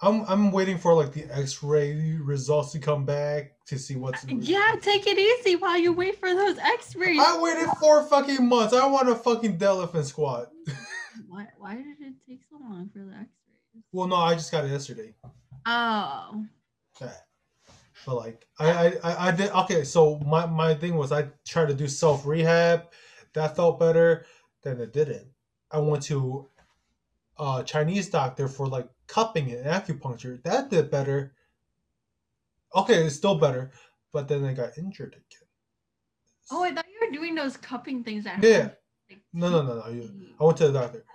[0.02, 4.76] I'm I'm waiting for like the x-ray results to come back to see what's Yeah,
[4.82, 7.20] take it easy while you wait for those x-rays.
[7.20, 8.74] I waited four fucking months.
[8.74, 10.50] I want a fucking and squat.
[11.28, 13.84] Why, why did it take so long for the x-rays?
[13.92, 15.14] well no, I just got it yesterday.
[15.66, 16.46] Oh.
[18.06, 19.84] But like I, I I I did okay.
[19.84, 22.86] So my my thing was I tried to do self rehab,
[23.34, 24.26] that felt better.
[24.64, 25.28] Then it didn't.
[25.72, 26.48] I went to
[27.38, 30.42] a Chinese doctor for like cupping and acupuncture.
[30.44, 31.34] That did better.
[32.76, 33.72] Okay, it's still better,
[34.12, 35.48] but then I got injured again.
[36.52, 38.70] Oh, I thought you were doing those cupping things Yeah.
[39.10, 40.10] Like, No, no, no, no.
[40.40, 41.06] I went to the doctor.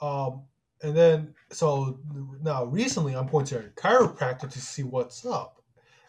[0.00, 0.42] Um,
[0.82, 1.98] and then so
[2.42, 5.55] now recently I'm going to a chiropractor to see what's up.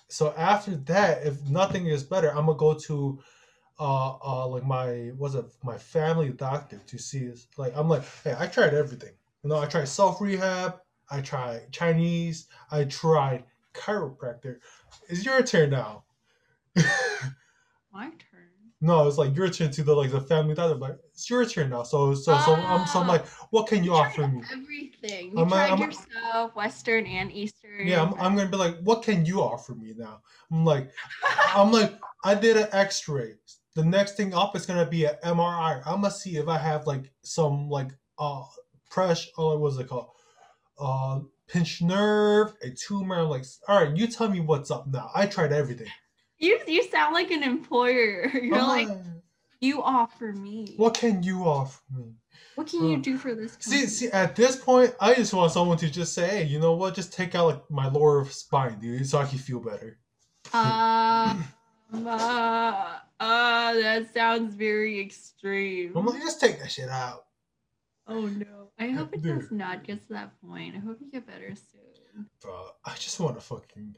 [0.09, 3.19] So after that, if nothing is better, I'm gonna go to
[3.79, 7.47] uh uh like my was it my family doctor to see this.
[7.57, 9.13] Like I'm like, hey, I tried everything.
[9.43, 10.79] You know, I tried self rehab,
[11.09, 13.43] I tried Chinese, I tried
[13.73, 14.57] chiropractor.
[15.09, 16.03] It's your turn now.
[17.93, 18.36] My turn.
[18.79, 20.75] No, it's like your turn to the like the family doctor.
[20.75, 21.83] Like it's your turn now.
[21.83, 24.43] So so so I'm so I'm like, what can you tried offer me?
[24.51, 25.31] Everything.
[25.31, 27.87] You I'm tried I'm yourself, Western and Eastern.
[27.87, 30.21] Yeah, I'm, I'm gonna be like, what can you offer me now?
[30.51, 30.91] I'm like,
[31.55, 33.33] I'm like, I did an X-ray.
[33.73, 35.81] The next thing up is gonna be an MRI.
[35.85, 38.43] I'm gonna see if I have like some like uh
[38.91, 39.31] pressure.
[39.39, 40.09] Oh, what's it called?
[40.79, 43.15] Uh, pinched nerve, a tumor.
[43.15, 45.09] I'm like, all right, you tell me what's up now.
[45.15, 45.87] I tried everything.
[46.39, 48.27] You you sound like an employer.
[48.33, 48.89] You're like,
[49.59, 50.73] you offer me.
[50.77, 52.13] what can you offer me?
[52.55, 53.55] What can you Uh, do for this?
[53.59, 53.87] See, company?
[53.87, 56.95] see, at this point, I just want someone to just say, hey, you know what?
[56.95, 59.99] Just take out like my lower spine, dude, so I can feel better.
[60.53, 61.35] Uh,
[61.93, 65.95] uh, uh, that sounds very extreme.
[65.95, 67.25] I'm like, just take that shit out.
[68.07, 68.69] Oh no.
[68.79, 69.39] I hope it Dude.
[69.39, 70.75] does not get to that point.
[70.75, 71.81] I hope you get better soon.
[72.41, 73.95] Bro, I just want to fucking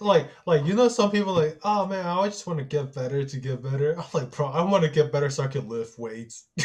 [0.00, 3.24] like like you know some people like oh man I just want to get better
[3.24, 3.98] to get better.
[3.98, 6.48] I'm like bro I want to get better so I can lift weights.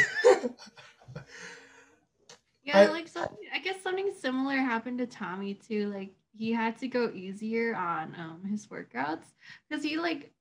[2.63, 5.91] Yeah, I- like something I guess something similar happened to Tommy too.
[5.91, 9.25] Like he had to go easier on um his workouts
[9.67, 10.31] because he like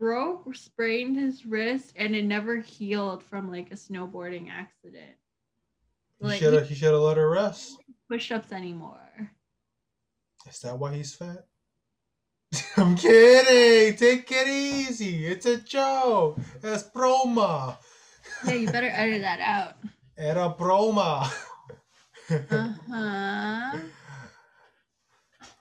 [0.00, 5.14] broke sprained his wrist and it never healed from like a snowboarding accident.
[6.22, 7.76] He Like should he have he should have let her rest.
[8.08, 8.98] push-ups anymore.
[10.48, 11.46] Is that why he's fat?
[12.76, 13.96] I'm kidding.
[13.96, 15.26] Take it easy.
[15.26, 16.38] It's a joke.
[16.62, 17.76] It's broma.
[18.46, 19.74] Yeah, you better edit that out.
[20.16, 21.30] Era broma.
[22.30, 23.78] Uh-huh.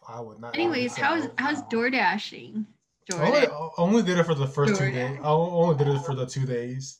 [0.08, 0.54] I would not.
[0.56, 2.68] Anyways, how's how's door dashing?
[3.14, 3.48] I only,
[3.78, 5.18] only did it for the first two days.
[5.24, 7.00] I only did it for the two days.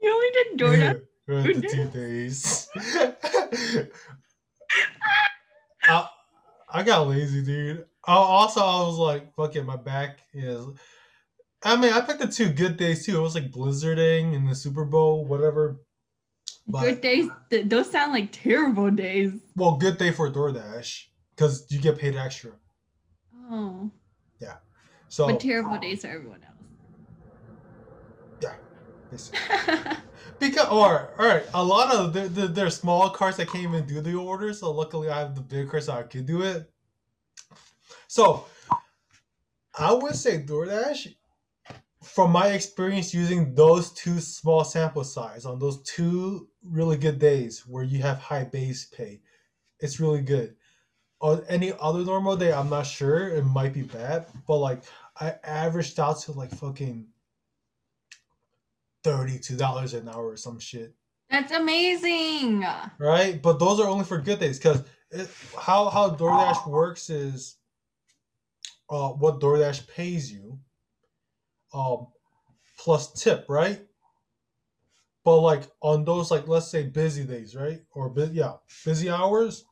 [0.00, 1.00] You only did DoorDash.
[1.28, 2.68] The two days.
[5.82, 6.08] I,
[6.70, 7.84] I got lazy, dude.
[8.06, 10.64] I, also, I was like, fuck it, my back is.
[11.62, 13.18] I mean, I picked the two good days too.
[13.18, 15.80] It was like blizzarding in the Super Bowl, whatever.
[16.66, 17.28] But Good days.
[17.50, 19.32] th- those sound like terrible days.
[19.54, 21.04] well, good day for DoorDash
[21.34, 22.52] because you get paid extra.
[23.50, 23.90] Oh,
[24.40, 24.56] Yeah.
[25.08, 26.54] So but terrible days for everyone else.
[30.38, 33.86] because or all right, a lot of the, the, there's small cars that can't even
[33.86, 34.52] do the order.
[34.52, 36.70] So luckily, I have the big car so I could do it.
[38.06, 38.46] So
[39.78, 41.14] I would say DoorDash,
[42.02, 47.66] from my experience using those two small sample size on those two really good days
[47.66, 49.20] where you have high base pay,
[49.80, 50.56] it's really good.
[51.20, 53.28] On any other normal day, I'm not sure.
[53.28, 54.82] It might be bad, but like
[55.20, 57.06] I averaged out to like fucking
[59.08, 60.94] thirty-two dollars an hour or some shit.
[61.30, 62.64] That's amazing.
[62.98, 64.82] Right, but those are only for good days because
[65.58, 67.56] how how DoorDash works is
[68.90, 70.58] uh, what DoorDash pays you,
[71.72, 72.08] um,
[72.78, 73.80] plus tip, right?
[75.24, 77.80] But like on those like let's say busy days, right?
[77.94, 78.54] Or bu- yeah,
[78.84, 79.64] busy hours,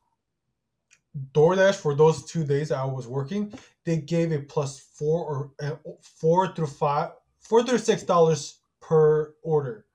[1.33, 3.53] DoorDash for those two days that I was working,
[3.85, 9.33] they gave a plus four or uh, four through five, four through six dollars per
[9.43, 9.85] order.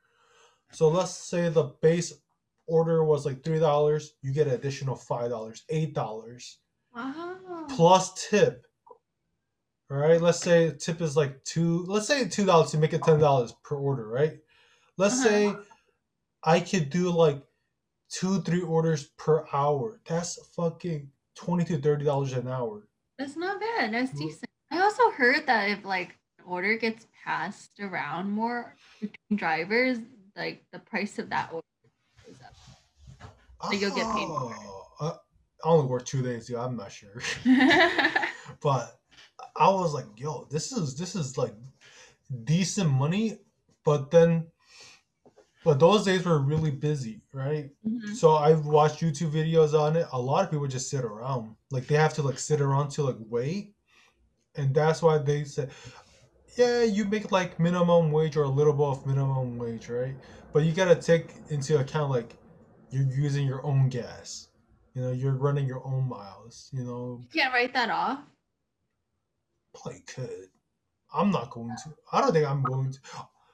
[0.73, 2.13] So let's say the base
[2.67, 6.59] order was like three dollars, you get an additional five dollars, eight dollars
[6.95, 7.67] Wow.
[7.71, 8.67] plus tip.
[9.91, 11.85] All right, let's say tip is like two.
[11.85, 14.39] Let's say two dollars to make it ten dollars per order, right?
[14.97, 15.55] Let's Uh-huh.
[15.55, 15.57] say
[16.45, 17.43] I could do like
[18.11, 20.01] two, three orders per hour.
[20.07, 22.89] That's fucking twenty to thirty dollars an hour.
[23.19, 23.93] That's not bad.
[23.93, 24.47] That's decent.
[24.71, 26.17] I also heard that if like
[26.47, 29.99] order gets passed around more between drivers,
[30.37, 31.67] like the price of that order
[32.27, 33.33] goes up.
[33.65, 34.55] So you'll get paid more.
[34.59, 35.07] Oh, I
[35.65, 36.65] I only work two days, yeah.
[36.65, 37.23] I'm not sure,
[38.61, 38.99] but
[39.57, 41.55] I was like, yo, this is this is like
[42.45, 43.39] decent money,
[43.85, 44.47] but then.
[45.65, 47.71] But those days were really busy, right?
[47.87, 48.17] Mhm.
[48.17, 50.09] So I've watched YouTube videos on it.
[50.11, 51.55] A lot of people just sit around.
[51.71, 53.73] Like they have to like sit around to like wait.
[54.57, 55.71] And that's why they said
[56.57, 60.15] yeah, you make like minimum wage or a little above minimum wage, right?
[60.53, 62.37] But you gotta take into account like
[62.91, 64.49] you're using your own gas.
[64.95, 67.21] You know, you're running your own miles, you know.
[67.23, 68.19] You can't write that off.
[69.75, 70.49] Probably could.
[71.15, 71.95] I'm not going to.
[72.13, 72.99] I don't think I'm going to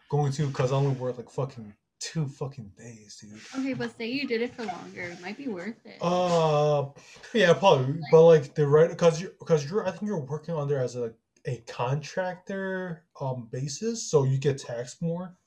[0.09, 3.41] going to because I only work like fucking two fucking days, dude.
[3.61, 5.99] Okay, but say you did it for longer, it might be worth it.
[6.01, 6.87] Uh,
[7.35, 8.01] yeah, probably.
[8.11, 10.97] But like the right, because you because you're I think you're working on there as
[10.97, 11.13] a
[11.47, 15.39] a contractor um basis, so you get taxed more.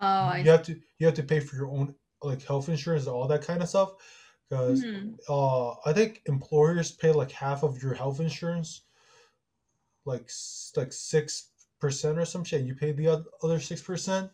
[0.00, 3.06] oh, I You have to you have to pay for your own like health insurance
[3.06, 3.94] and all that kind of stuff.
[4.48, 5.18] Because Mhm.
[5.28, 8.82] uh, I think employers pay like half of your health insurance,
[10.04, 10.30] like
[10.76, 12.64] like six percent or some shit.
[12.64, 14.30] You pay the other six percent.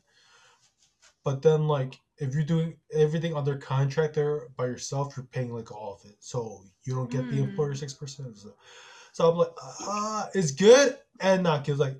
[1.25, 5.95] But then like if you're doing everything under contractor by yourself, you're paying like all
[5.95, 7.45] of it, so you don't get the Mm.
[7.45, 8.37] employer six percent.
[8.37, 8.55] So,
[9.21, 11.79] so I'm like, ah, it's good and not good.
[11.79, 11.95] Like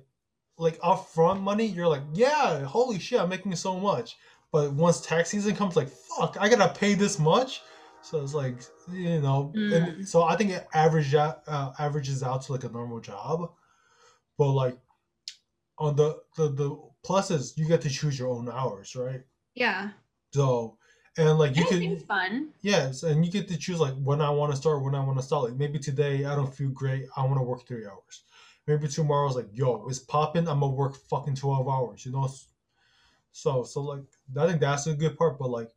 [0.57, 4.17] like upfront money, you're like, yeah, holy shit, I'm making so much.
[4.51, 7.61] But once tax season comes, like, fuck, I gotta pay this much.
[8.01, 8.55] So it's like,
[8.91, 10.07] you know, and Mm.
[10.07, 13.51] so I think it average out, uh, averages out to like a normal job.
[14.39, 14.79] But like
[15.77, 19.21] on the, the the pluses, you get to choose your own hours, right?
[19.53, 19.91] yeah.
[20.33, 20.77] So
[21.17, 22.49] and like you Anything's can fun.
[22.61, 25.17] yes, and you get to choose like when I want to start, when I want
[25.19, 25.43] to start.
[25.43, 28.23] Like maybe today I don't feel great, I want to work three hours.
[28.67, 30.47] Maybe tomorrow's like, yo, it's popping.
[30.47, 32.05] I'm gonna work fucking twelve hours.
[32.05, 32.29] You know.
[33.31, 34.03] So so like
[34.39, 35.69] I think that's a good part, but like,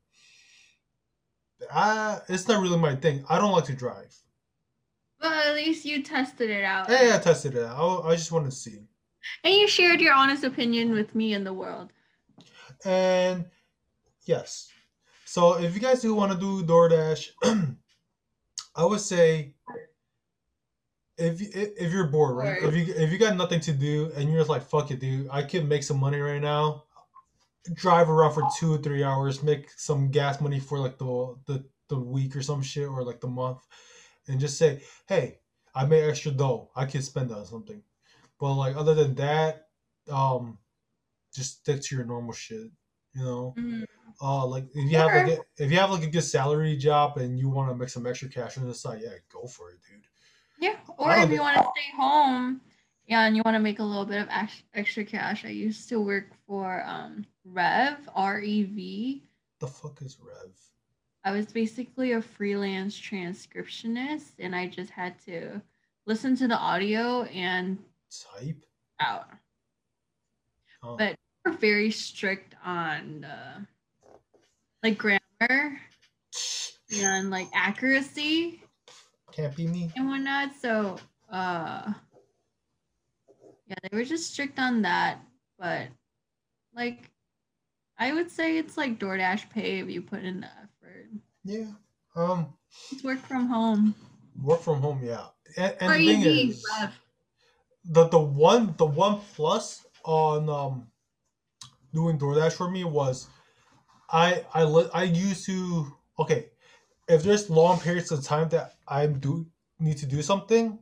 [1.72, 3.24] I it's not really my thing.
[3.28, 4.14] I don't like to drive.
[5.20, 6.88] Well, at least you tested it out.
[6.88, 7.64] Hey, I tested it.
[7.64, 8.80] I, I just wanted to see.
[9.42, 11.90] And you shared your honest opinion with me and the world.
[12.84, 13.46] And
[14.26, 14.68] yes,
[15.34, 17.30] so if you guys do want to do DoorDash,
[18.76, 19.56] I would say
[21.18, 22.62] if if you're bored, right?
[22.62, 25.26] If you if you got nothing to do and you're just like fuck it, dude,
[25.32, 26.84] I could make some money right now.
[27.72, 31.64] Drive around for two or three hours, make some gas money for like the the
[31.88, 33.58] the week or some shit or like the month,
[34.28, 35.40] and just say, hey,
[35.74, 36.70] I made extra dough.
[36.76, 37.82] I could spend that on something.
[38.38, 39.66] But like other than that,
[40.08, 40.58] um,
[41.34, 42.70] just stick to your normal shit.
[43.14, 43.86] You know, Mhm.
[44.20, 47.16] uh, like if you have like a, if you have like a good salary job
[47.18, 49.78] and you want to make some extra cash on the side, yeah, go for it,
[49.88, 50.06] dude.
[50.58, 50.76] Yeah.
[50.98, 52.60] Or if you want to stay home,
[53.06, 54.28] yeah, and you want to make a little bit of
[54.74, 55.44] extra cash.
[55.44, 59.22] I used to work for um, Rev, R E V.
[59.60, 60.50] The fuck is Rev?
[61.24, 65.62] I was basically a freelance transcriptionist, and I just had to
[66.06, 67.78] listen to the audio and
[68.10, 68.64] Type.
[69.00, 69.28] out.
[70.82, 70.96] Oh.
[70.96, 73.60] But we're very strict on uh,
[74.82, 75.78] like grammar
[76.96, 78.62] and like accuracy
[79.32, 79.90] Can't be me.
[79.96, 80.50] and whatnot.
[80.60, 80.96] So,
[81.30, 81.92] uh,
[83.66, 85.18] yeah, they were just strict on that.
[85.58, 85.88] But
[86.74, 87.10] like,
[87.98, 91.08] I would say it's like DoorDash pay if you put in the effort.
[91.44, 91.66] Yeah.
[92.16, 92.54] Um,
[92.90, 93.94] It's work from home.
[94.42, 95.00] work from home.
[95.02, 95.26] Yeah.
[95.56, 96.64] And, and Or the thing is,
[97.84, 100.86] the the one the one plus on um
[101.94, 103.28] doing DoorDash for me was
[104.10, 104.62] I I
[104.94, 105.86] I used to
[106.18, 106.50] okay
[107.08, 109.46] if there's long periods of time that I do
[109.78, 110.78] need to do something,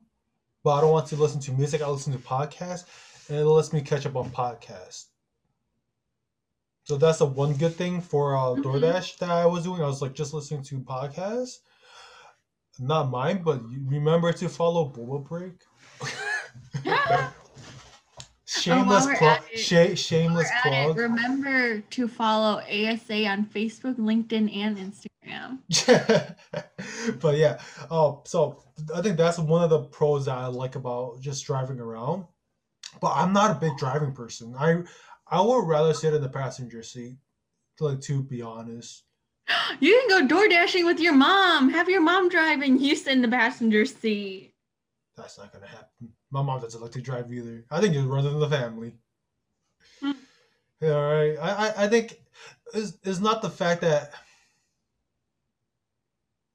[0.65, 2.85] but I don't want to listen to music, I listen to podcasts,
[3.29, 5.07] and it lets me catch up on podcasts.
[6.85, 8.63] So that's the one good thing for uh, Mhm.
[8.65, 9.83] DoorDash that I was doing.
[9.83, 11.59] I was like just listening to podcasts,
[12.79, 15.59] not mine, but remember to follow Boba Break.
[18.61, 19.39] shameless we're plug.
[19.39, 20.97] at it- Sha- shameless We're it.
[20.97, 25.59] Remember to follow ASA on Facebook, LinkedIn, and Instagram.
[27.21, 28.63] but yeah, oh, so
[28.95, 32.25] I think that's one of the pros that I like about just driving around.
[33.01, 34.55] But I'm not a big driving person.
[34.59, 34.83] I
[35.27, 37.17] I would rather sit in the passenger seat,
[37.81, 39.05] like to be honest.
[39.81, 41.71] You can go door dashing with your mom.
[41.71, 44.52] Have your mom drive and you sit in the passenger seat.
[45.17, 46.15] That's not gonna happen.
[46.31, 47.65] My mom doesn't like to drive either.
[47.71, 48.95] I think it runs in the family.
[50.81, 51.39] Yeah, all right.
[51.39, 52.21] I, I I think
[52.75, 54.13] it's, it's not the fact that.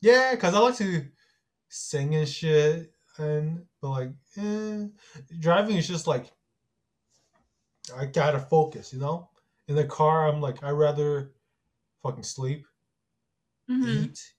[0.02, 1.08] Yeah, because I like to
[1.70, 4.88] sing and shit, and but like, eh,
[5.40, 6.32] driving is just like.
[7.96, 9.30] I gotta focus, you know.
[9.68, 11.32] In the car, I'm like, I rather
[12.04, 12.66] fucking sleep,
[13.70, 14.06] Mhm.
[14.06, 14.34] eat.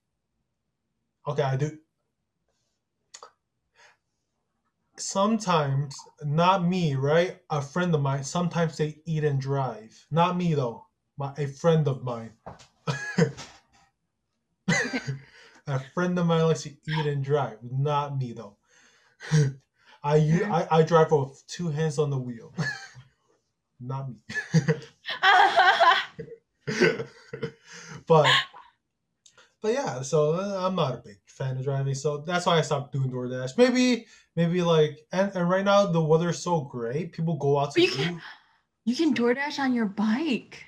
[1.27, 1.79] Okay, I do.
[5.01, 7.39] Sometimes, not me, right?
[7.51, 8.25] A friend of mine.
[8.25, 10.07] Sometimes they eat and drive.
[10.11, 10.87] Not me though.
[11.17, 12.33] My a friend of mine.
[15.67, 17.59] a friend of mine likes to eat and drive.
[17.63, 18.57] Not me though.
[20.03, 20.17] I.
[20.45, 22.53] I I drive with two hands on the wheel.
[23.81, 24.17] not me.
[28.07, 28.27] but
[29.61, 32.61] but yeah, so uh, I'm not a big fan of driving, so that's why I
[32.61, 33.59] stopped doing DoorDash.
[33.59, 34.07] Maybe
[34.39, 37.91] maybe like and, and right now the weather's so great, people go out to you
[37.91, 38.23] can-
[38.85, 40.65] you can DoorDash on your bike.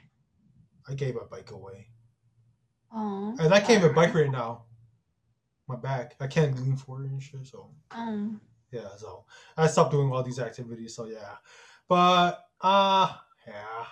[0.87, 1.87] I gave my bike away,
[2.93, 3.35] Oh.
[3.39, 4.65] and I can't even bike right now.
[5.69, 7.47] My back, I can't lean forward and shit.
[7.47, 8.35] So Oh.
[8.73, 9.25] yeah, so
[9.57, 10.95] I stopped doing all these activities.
[10.97, 11.37] So yeah,
[11.89, 13.15] but uh
[13.47, 13.85] yeah,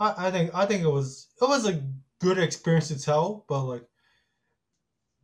[0.00, 1.84] I, I think I think it was it was a
[2.18, 3.86] good experience to tell, but like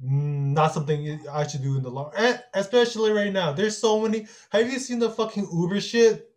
[0.03, 2.13] not something I should do in the long.
[2.55, 4.27] Especially right now, there's so many.
[4.51, 6.31] Have you seen the fucking Uber shit?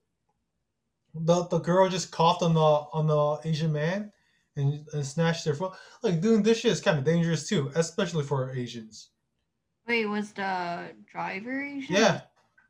[1.16, 4.12] The the girl just coughed on the on the Asian man
[4.56, 5.74] and, and snatched their phone.
[6.02, 9.10] Like doing this shit is kind of dangerous too, especially for Asians.
[9.88, 11.96] Wait, was the driver Asian?
[11.96, 12.22] Yeah.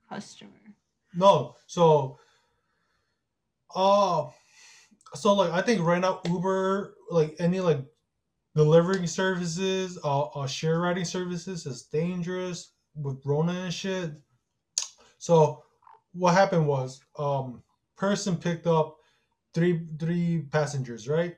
[0.09, 0.51] Customer.
[1.15, 2.17] No, so,
[3.75, 4.27] uh,
[5.13, 7.79] so like I think right now Uber, like any like
[8.55, 14.11] delivering services, uh, uh share riding services is dangerous with Rona and shit.
[15.17, 15.63] So,
[16.13, 17.63] what happened was, um,
[17.97, 18.97] person picked up
[19.53, 21.37] three three passengers, right?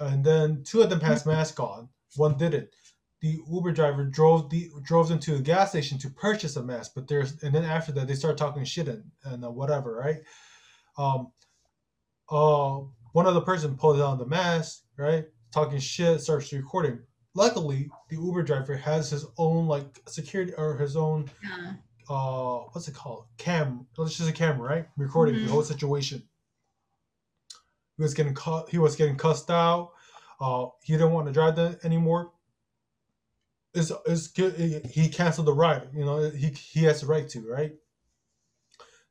[0.00, 2.70] And then two of them has mask on, one didn't.
[3.20, 6.92] The Uber driver drove the drove them to a gas station to purchase a mask,
[6.94, 10.22] but there's and then after that they start talking shit and, and uh, whatever, right?
[10.98, 11.30] Um,
[12.30, 12.80] uh,
[13.12, 15.26] one other person pulled down the mask, right?
[15.52, 17.00] Talking shit, starts recording.
[17.34, 21.74] Luckily, the Uber driver has his own like security or his own Yeah.
[22.08, 23.26] uh what's it called?
[23.38, 24.88] Cam it's just a camera right?
[24.96, 25.46] Recording Mhm.
[25.46, 26.22] the whole situation.
[27.96, 29.92] He was getting cut he was getting cussed out.
[30.40, 32.32] Uh he didn't want to drive that anymore.
[33.74, 34.54] It's, it's good
[34.86, 37.72] he canceled the ride you know he he has the right to right?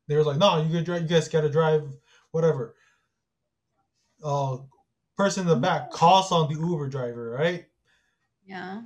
[0.08, 1.96] They were like no you could drive you guys gotta drive
[2.32, 2.76] whatever.
[4.24, 4.58] Uh
[5.22, 7.68] person in the back calls on the uber driver right
[8.44, 8.82] Yeah.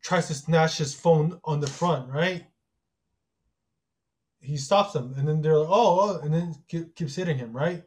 [0.00, 2.46] tries to snatch his phone on the front, right?
[4.40, 7.52] He stops him, and then they're like, "Oh!" oh," and then keep, keeps hitting him,
[7.54, 7.84] right?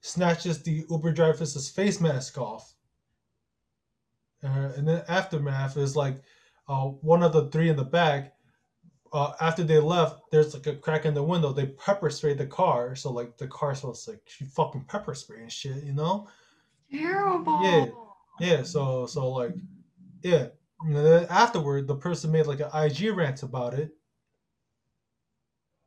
[0.00, 2.74] Snatches the Uber driver's face mask off,
[4.42, 6.22] uh, and then aftermath is like,
[6.68, 8.34] uh, one of the three in the back.
[9.12, 11.52] Uh, after they left, there's like a crack in the window.
[11.52, 15.42] They pepper sprayed the car, so like the car smells like she fucking pepper spray
[15.42, 16.28] and shit, you know?
[16.90, 17.60] Terrible.
[17.62, 17.86] Yeah.
[18.38, 19.54] Yeah, so so like,
[20.22, 20.48] yeah.
[20.84, 23.90] You know, afterward, the person made like an IG rant about it.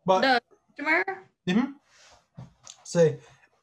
[0.06, 0.42] But The
[0.76, 1.04] customer?
[1.48, 1.74] Mhm.
[2.84, 3.20] say,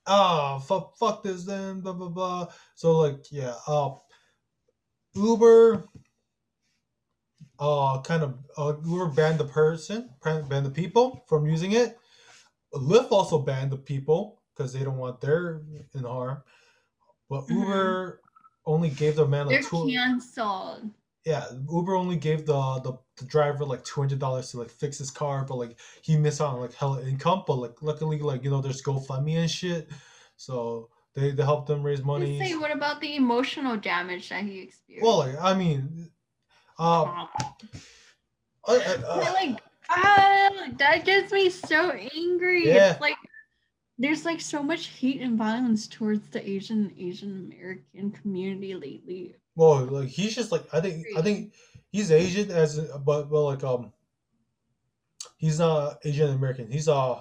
[0.06, 2.46] oh fuck, fuck this, then blah blah blah.
[2.76, 3.96] So like, yeah, uh,
[5.14, 5.88] Uber,
[7.58, 11.98] uh, kind of uh, Uber banned the person, banned the people from using it.
[12.72, 15.62] Lyft also banned the people because they don't want their
[15.94, 16.42] in harm.
[17.28, 17.56] But Mhm.
[17.60, 18.20] Uber
[18.64, 19.88] only gave the man They're like two.
[19.90, 20.90] canceled.
[21.24, 24.98] yeah, Uber only gave the the, the driver like two hundred dollars to like fix
[24.98, 27.42] his car, but like he missed out on like hella income.
[27.46, 29.88] But like luckily, like you know, there's GoFundMe and shit,
[30.36, 32.38] so they they helped them raise money.
[32.38, 35.04] Say, what about the emotional damage that he experienced?
[35.06, 36.10] Well, like I mean,
[36.78, 37.26] uh.
[38.68, 39.60] I, I, uh, like
[39.90, 42.66] ah, that gets me so angry.
[42.66, 42.92] Yeah.
[42.92, 43.16] It's like
[43.98, 49.36] there's like so much hate and violence towards the Asian Asian American community lately.
[49.54, 51.52] well, like he's just like I think I think
[51.90, 53.92] he's Asian as but but like um,
[55.38, 56.70] he's not Asian American.
[56.70, 57.20] He's uh,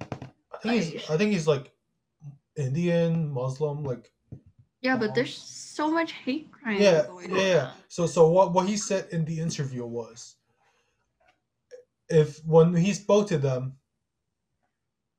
[0.00, 1.70] I think he's I think he's like
[2.56, 4.10] Indian Muslim like.
[4.80, 7.70] Yeah, but Um, there's so much hate crime yeah, going yeah, yeah.
[7.88, 10.36] So, so what what he said in the interview was,
[12.08, 13.74] if when he spoke to them,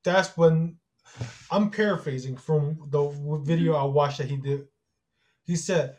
[0.04, 0.78] that's when
[1.52, 4.68] I'm paraphrasing from the video I watched that he did.
[5.44, 5.98] He said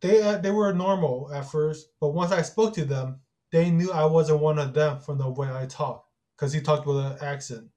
[0.00, 3.20] they uh, they were normal at first, but once I spoke to them,
[3.50, 6.06] they knew I wasn't one of them from the way I talk,
[6.36, 7.68] because he talked with an accent,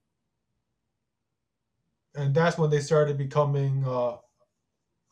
[2.15, 4.17] and that's when they started becoming uh,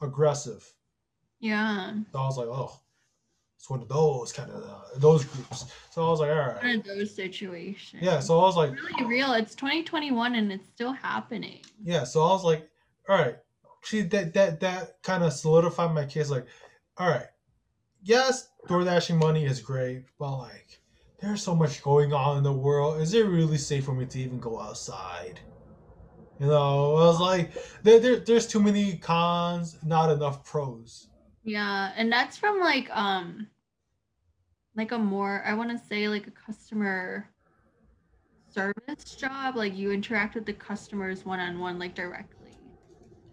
[0.02, 0.70] aggressive.
[1.40, 1.94] Yeah.
[2.12, 2.80] So I was like, oh,
[3.58, 5.66] it's one of those kind of uh, those groups.
[5.92, 8.02] So I was like, all right, One of those situations.
[8.04, 8.20] yeah.
[8.20, 9.34] So I was like, really real.
[9.34, 11.62] It's 2021 and it's still happening.
[11.84, 12.04] yeah.
[12.04, 12.70] So I was like,
[13.10, 13.36] all right.
[13.84, 16.30] See that that that kind of solidified my case.
[16.30, 16.46] Like,
[16.98, 17.28] all right,
[18.04, 20.82] yes, door dashing money is great, but like,
[21.22, 23.02] there's so much going on in the world.
[23.02, 25.40] Is it really safe for me to even go outside?
[26.40, 27.52] You know, I was like,
[27.84, 31.08] there, there there's too many cons, not enough pros.
[31.48, 33.48] Yeah, and that's from like um
[34.76, 37.30] like a more I want to say like a customer
[38.54, 42.52] service job like you interact with the customers one on one like directly.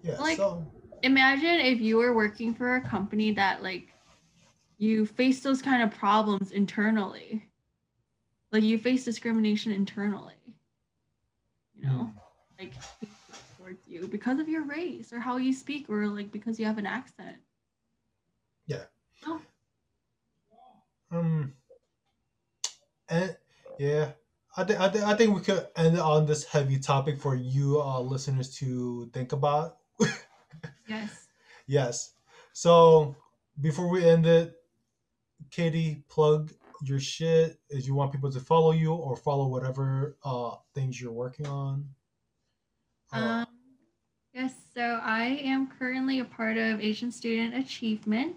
[0.03, 0.21] Yeah.
[0.21, 0.65] Like- so
[1.03, 3.89] Imagine if you were working for a company that like
[4.79, 7.45] you face those kind of problems internally.
[8.53, 10.35] Like you face discrimination internally.
[11.75, 12.05] You know?
[12.05, 12.19] hmm.
[12.61, 12.75] Like
[13.59, 16.79] towards you because of your race or how you speak or like because you have
[16.79, 17.39] an accent.
[21.15, 21.53] Um,
[23.09, 23.37] and
[23.79, 24.11] yeah,
[24.57, 27.81] I think I think I think we could end on this heavy topic for you
[27.81, 29.79] uh, listeners to think about.
[30.89, 31.27] Yes.
[31.67, 32.13] Yes.
[32.53, 33.17] So
[33.61, 34.55] before we end it,
[35.51, 36.53] Katie, plug
[36.83, 41.13] your shit if you want people to follow you or follow whatever uh things you're
[41.13, 41.89] working on.
[43.13, 43.47] Uh, Um,
[44.35, 48.37] yes, so I am currently a part of Asian Student Achievement.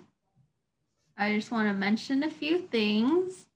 [1.17, 3.47] I just want to mention a few things.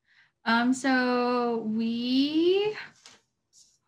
[0.45, 2.76] Um, so we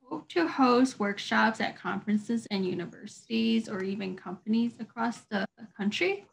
[0.07, 6.25] hope to host workshops at conferences and universities or even companies across the country.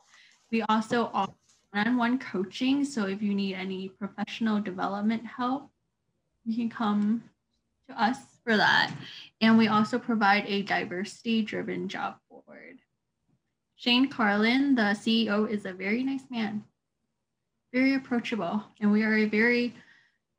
[0.52, 1.32] We also offer
[1.72, 2.84] one-on-one coaching.
[2.84, 5.70] So if you need any professional development help,
[6.44, 7.24] you can come
[7.88, 8.92] to us for that.
[9.40, 12.80] And we also provide a diversity driven job board.
[13.76, 16.64] Shane Carlin, the CEO, is a very nice man,
[17.72, 19.74] very approachable, and we are a very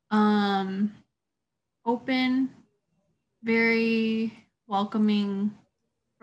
[0.10, 0.92] um,
[1.86, 2.50] open,
[3.44, 4.34] very
[4.68, 5.54] welcoming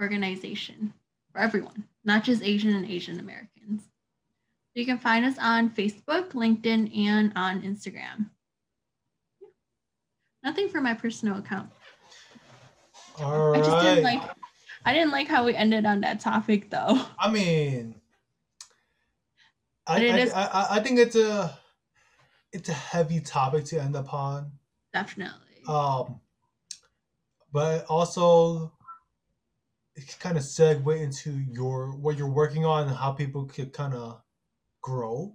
[0.01, 0.93] organization
[1.33, 3.83] for everyone, not just Asian and Asian Americans.
[4.75, 8.31] You can find us on Facebook, LinkedIn, and on Instagram.
[10.45, 11.71] Nothing for my personal account.
[13.21, 14.23] all I just didn't like
[14.85, 17.01] I didn't like how we ended on that topic though.
[17.19, 17.98] I mean,
[19.89, 21.59] I, I, is- I, I- I think it's a
[22.53, 24.53] it's a heavy topic to end upon.
[24.93, 25.63] Definitely.
[25.69, 26.21] Um,
[27.53, 28.73] but also
[29.97, 33.95] it kind of segue into your what you're working on and how people could kind
[33.95, 34.23] of
[34.81, 35.35] grow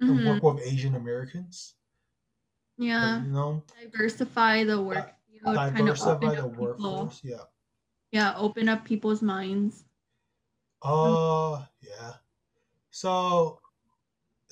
[0.00, 0.40] and Mhm.
[0.42, 1.74] work with Asian Americans.
[2.78, 3.22] Yeah.
[3.22, 6.50] You know, Diversify the work kind of diversify the people.
[6.50, 7.20] workforce.
[7.24, 7.44] Yeah.
[8.10, 9.84] Yeah, open up people's minds.
[10.82, 12.14] Uh, yeah.
[12.92, 13.58] So,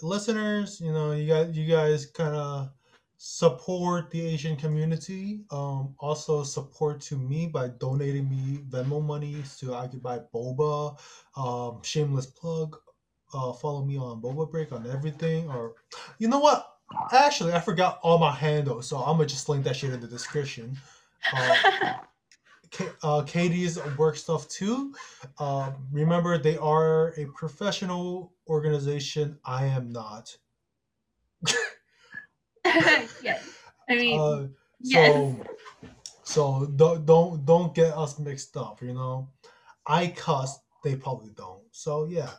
[0.03, 2.70] listeners, you know, you guys, you guys kind of
[3.18, 5.43] support the Asian community.
[5.51, 10.99] Um, also support to me by donating me Venmo I could buy boba.
[11.36, 12.78] Um, shameless plug.
[13.34, 15.49] Uh, follow me on Boba Break on everything.
[15.49, 15.74] Or,
[16.18, 16.66] you know what?
[17.12, 20.09] Actually, I forgot all my handles, so I'm gonna just link that shit in the
[20.09, 20.76] description.
[21.32, 21.95] Uh,
[23.03, 24.95] uh, Katie's work stuff too.
[25.39, 29.39] Uh, remember, they are a professional organization.
[29.45, 30.37] I am not.
[33.23, 33.43] yes.
[33.89, 34.47] I mean, Uh,
[34.81, 35.12] yes.
[35.12, 35.37] so,
[36.23, 38.83] so don't don't don't get us mixed up.
[38.83, 39.29] You know,
[39.87, 40.61] I cuss.
[40.85, 41.64] They probably don't.
[41.73, 42.31] So yeah.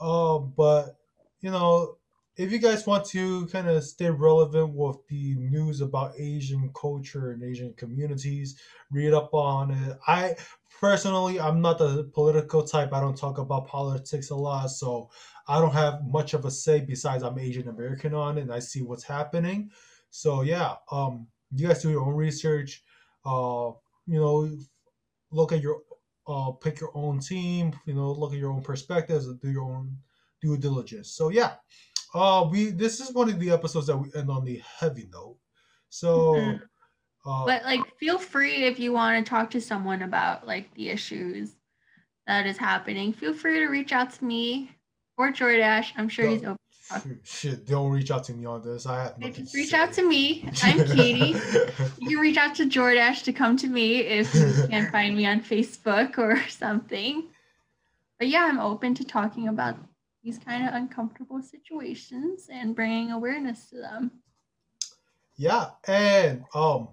[0.00, 0.96] Uh, but
[1.40, 1.98] you know,
[2.36, 7.30] if you guys want to kind of stay relevant with the news about Asian culture
[7.30, 8.58] and Asian communities,
[8.90, 9.98] read up on it.
[10.06, 10.34] I
[10.80, 12.92] personally, I'm not the political type.
[12.92, 15.10] I don't talk about politics a lot, so
[15.46, 16.80] I don't have much of a say.
[16.80, 19.70] Besides, I'm Asian American on it, and I see what's happening.
[20.10, 22.82] So yeah, um, you guys do your own research.
[23.24, 23.70] Uh,
[24.06, 24.50] you know,
[25.30, 25.82] look at your,
[26.26, 27.78] uh, pick your own team.
[27.86, 29.98] You know, look at your own perspectives do your own
[30.42, 31.12] due diligence.
[31.12, 31.54] So yeah,
[32.14, 35.36] uh, we this is one of the episodes that we end on the heavy note.
[35.88, 36.60] So, Mhm.
[37.26, 40.88] uh, But like, feel free if you want to talk to someone about like the
[40.90, 41.56] issues
[42.26, 43.12] that is happening.
[43.12, 44.70] Feel free to reach out to me
[45.18, 45.92] or Jordash.
[45.96, 47.20] I'm sure he's open.
[47.22, 48.86] shit, don't reach out to me on this.
[48.86, 49.46] I have nothing.
[49.46, 49.76] To reach say.
[49.78, 50.48] out to me.
[50.62, 51.36] I'm Katie.
[51.98, 55.26] You can reach out to Jordash to come to me if you can't find me
[55.26, 57.24] on Facebook or something.
[58.18, 59.76] But yeah, I'm open to talking about
[60.24, 64.10] these kind of uncomfortable situations and bringing awareness to them.
[65.36, 66.88] yeah, and um,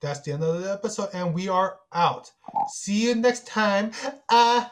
[0.00, 2.30] that's the end of the episode, and we are out.
[2.72, 3.90] See you next time.
[4.28, 4.64] Uh,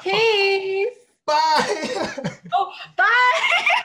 [0.00, 0.88] Peace.
[1.26, 2.20] bye.
[2.52, 3.84] Oh, bye.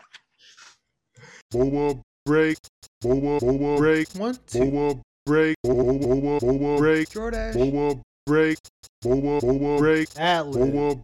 [1.51, 1.95] Boa
[2.25, 2.57] break.
[3.01, 4.07] Boa boa break.
[4.15, 4.71] One, two.
[4.71, 4.95] Boa
[5.25, 5.55] break.
[5.63, 7.09] Boa boa boa break.
[7.09, 7.53] Jordash.
[7.53, 8.57] Boa break.
[9.01, 10.09] Boa boa break.
[10.17, 10.55] Atlas.
[10.71, 11.03] Boa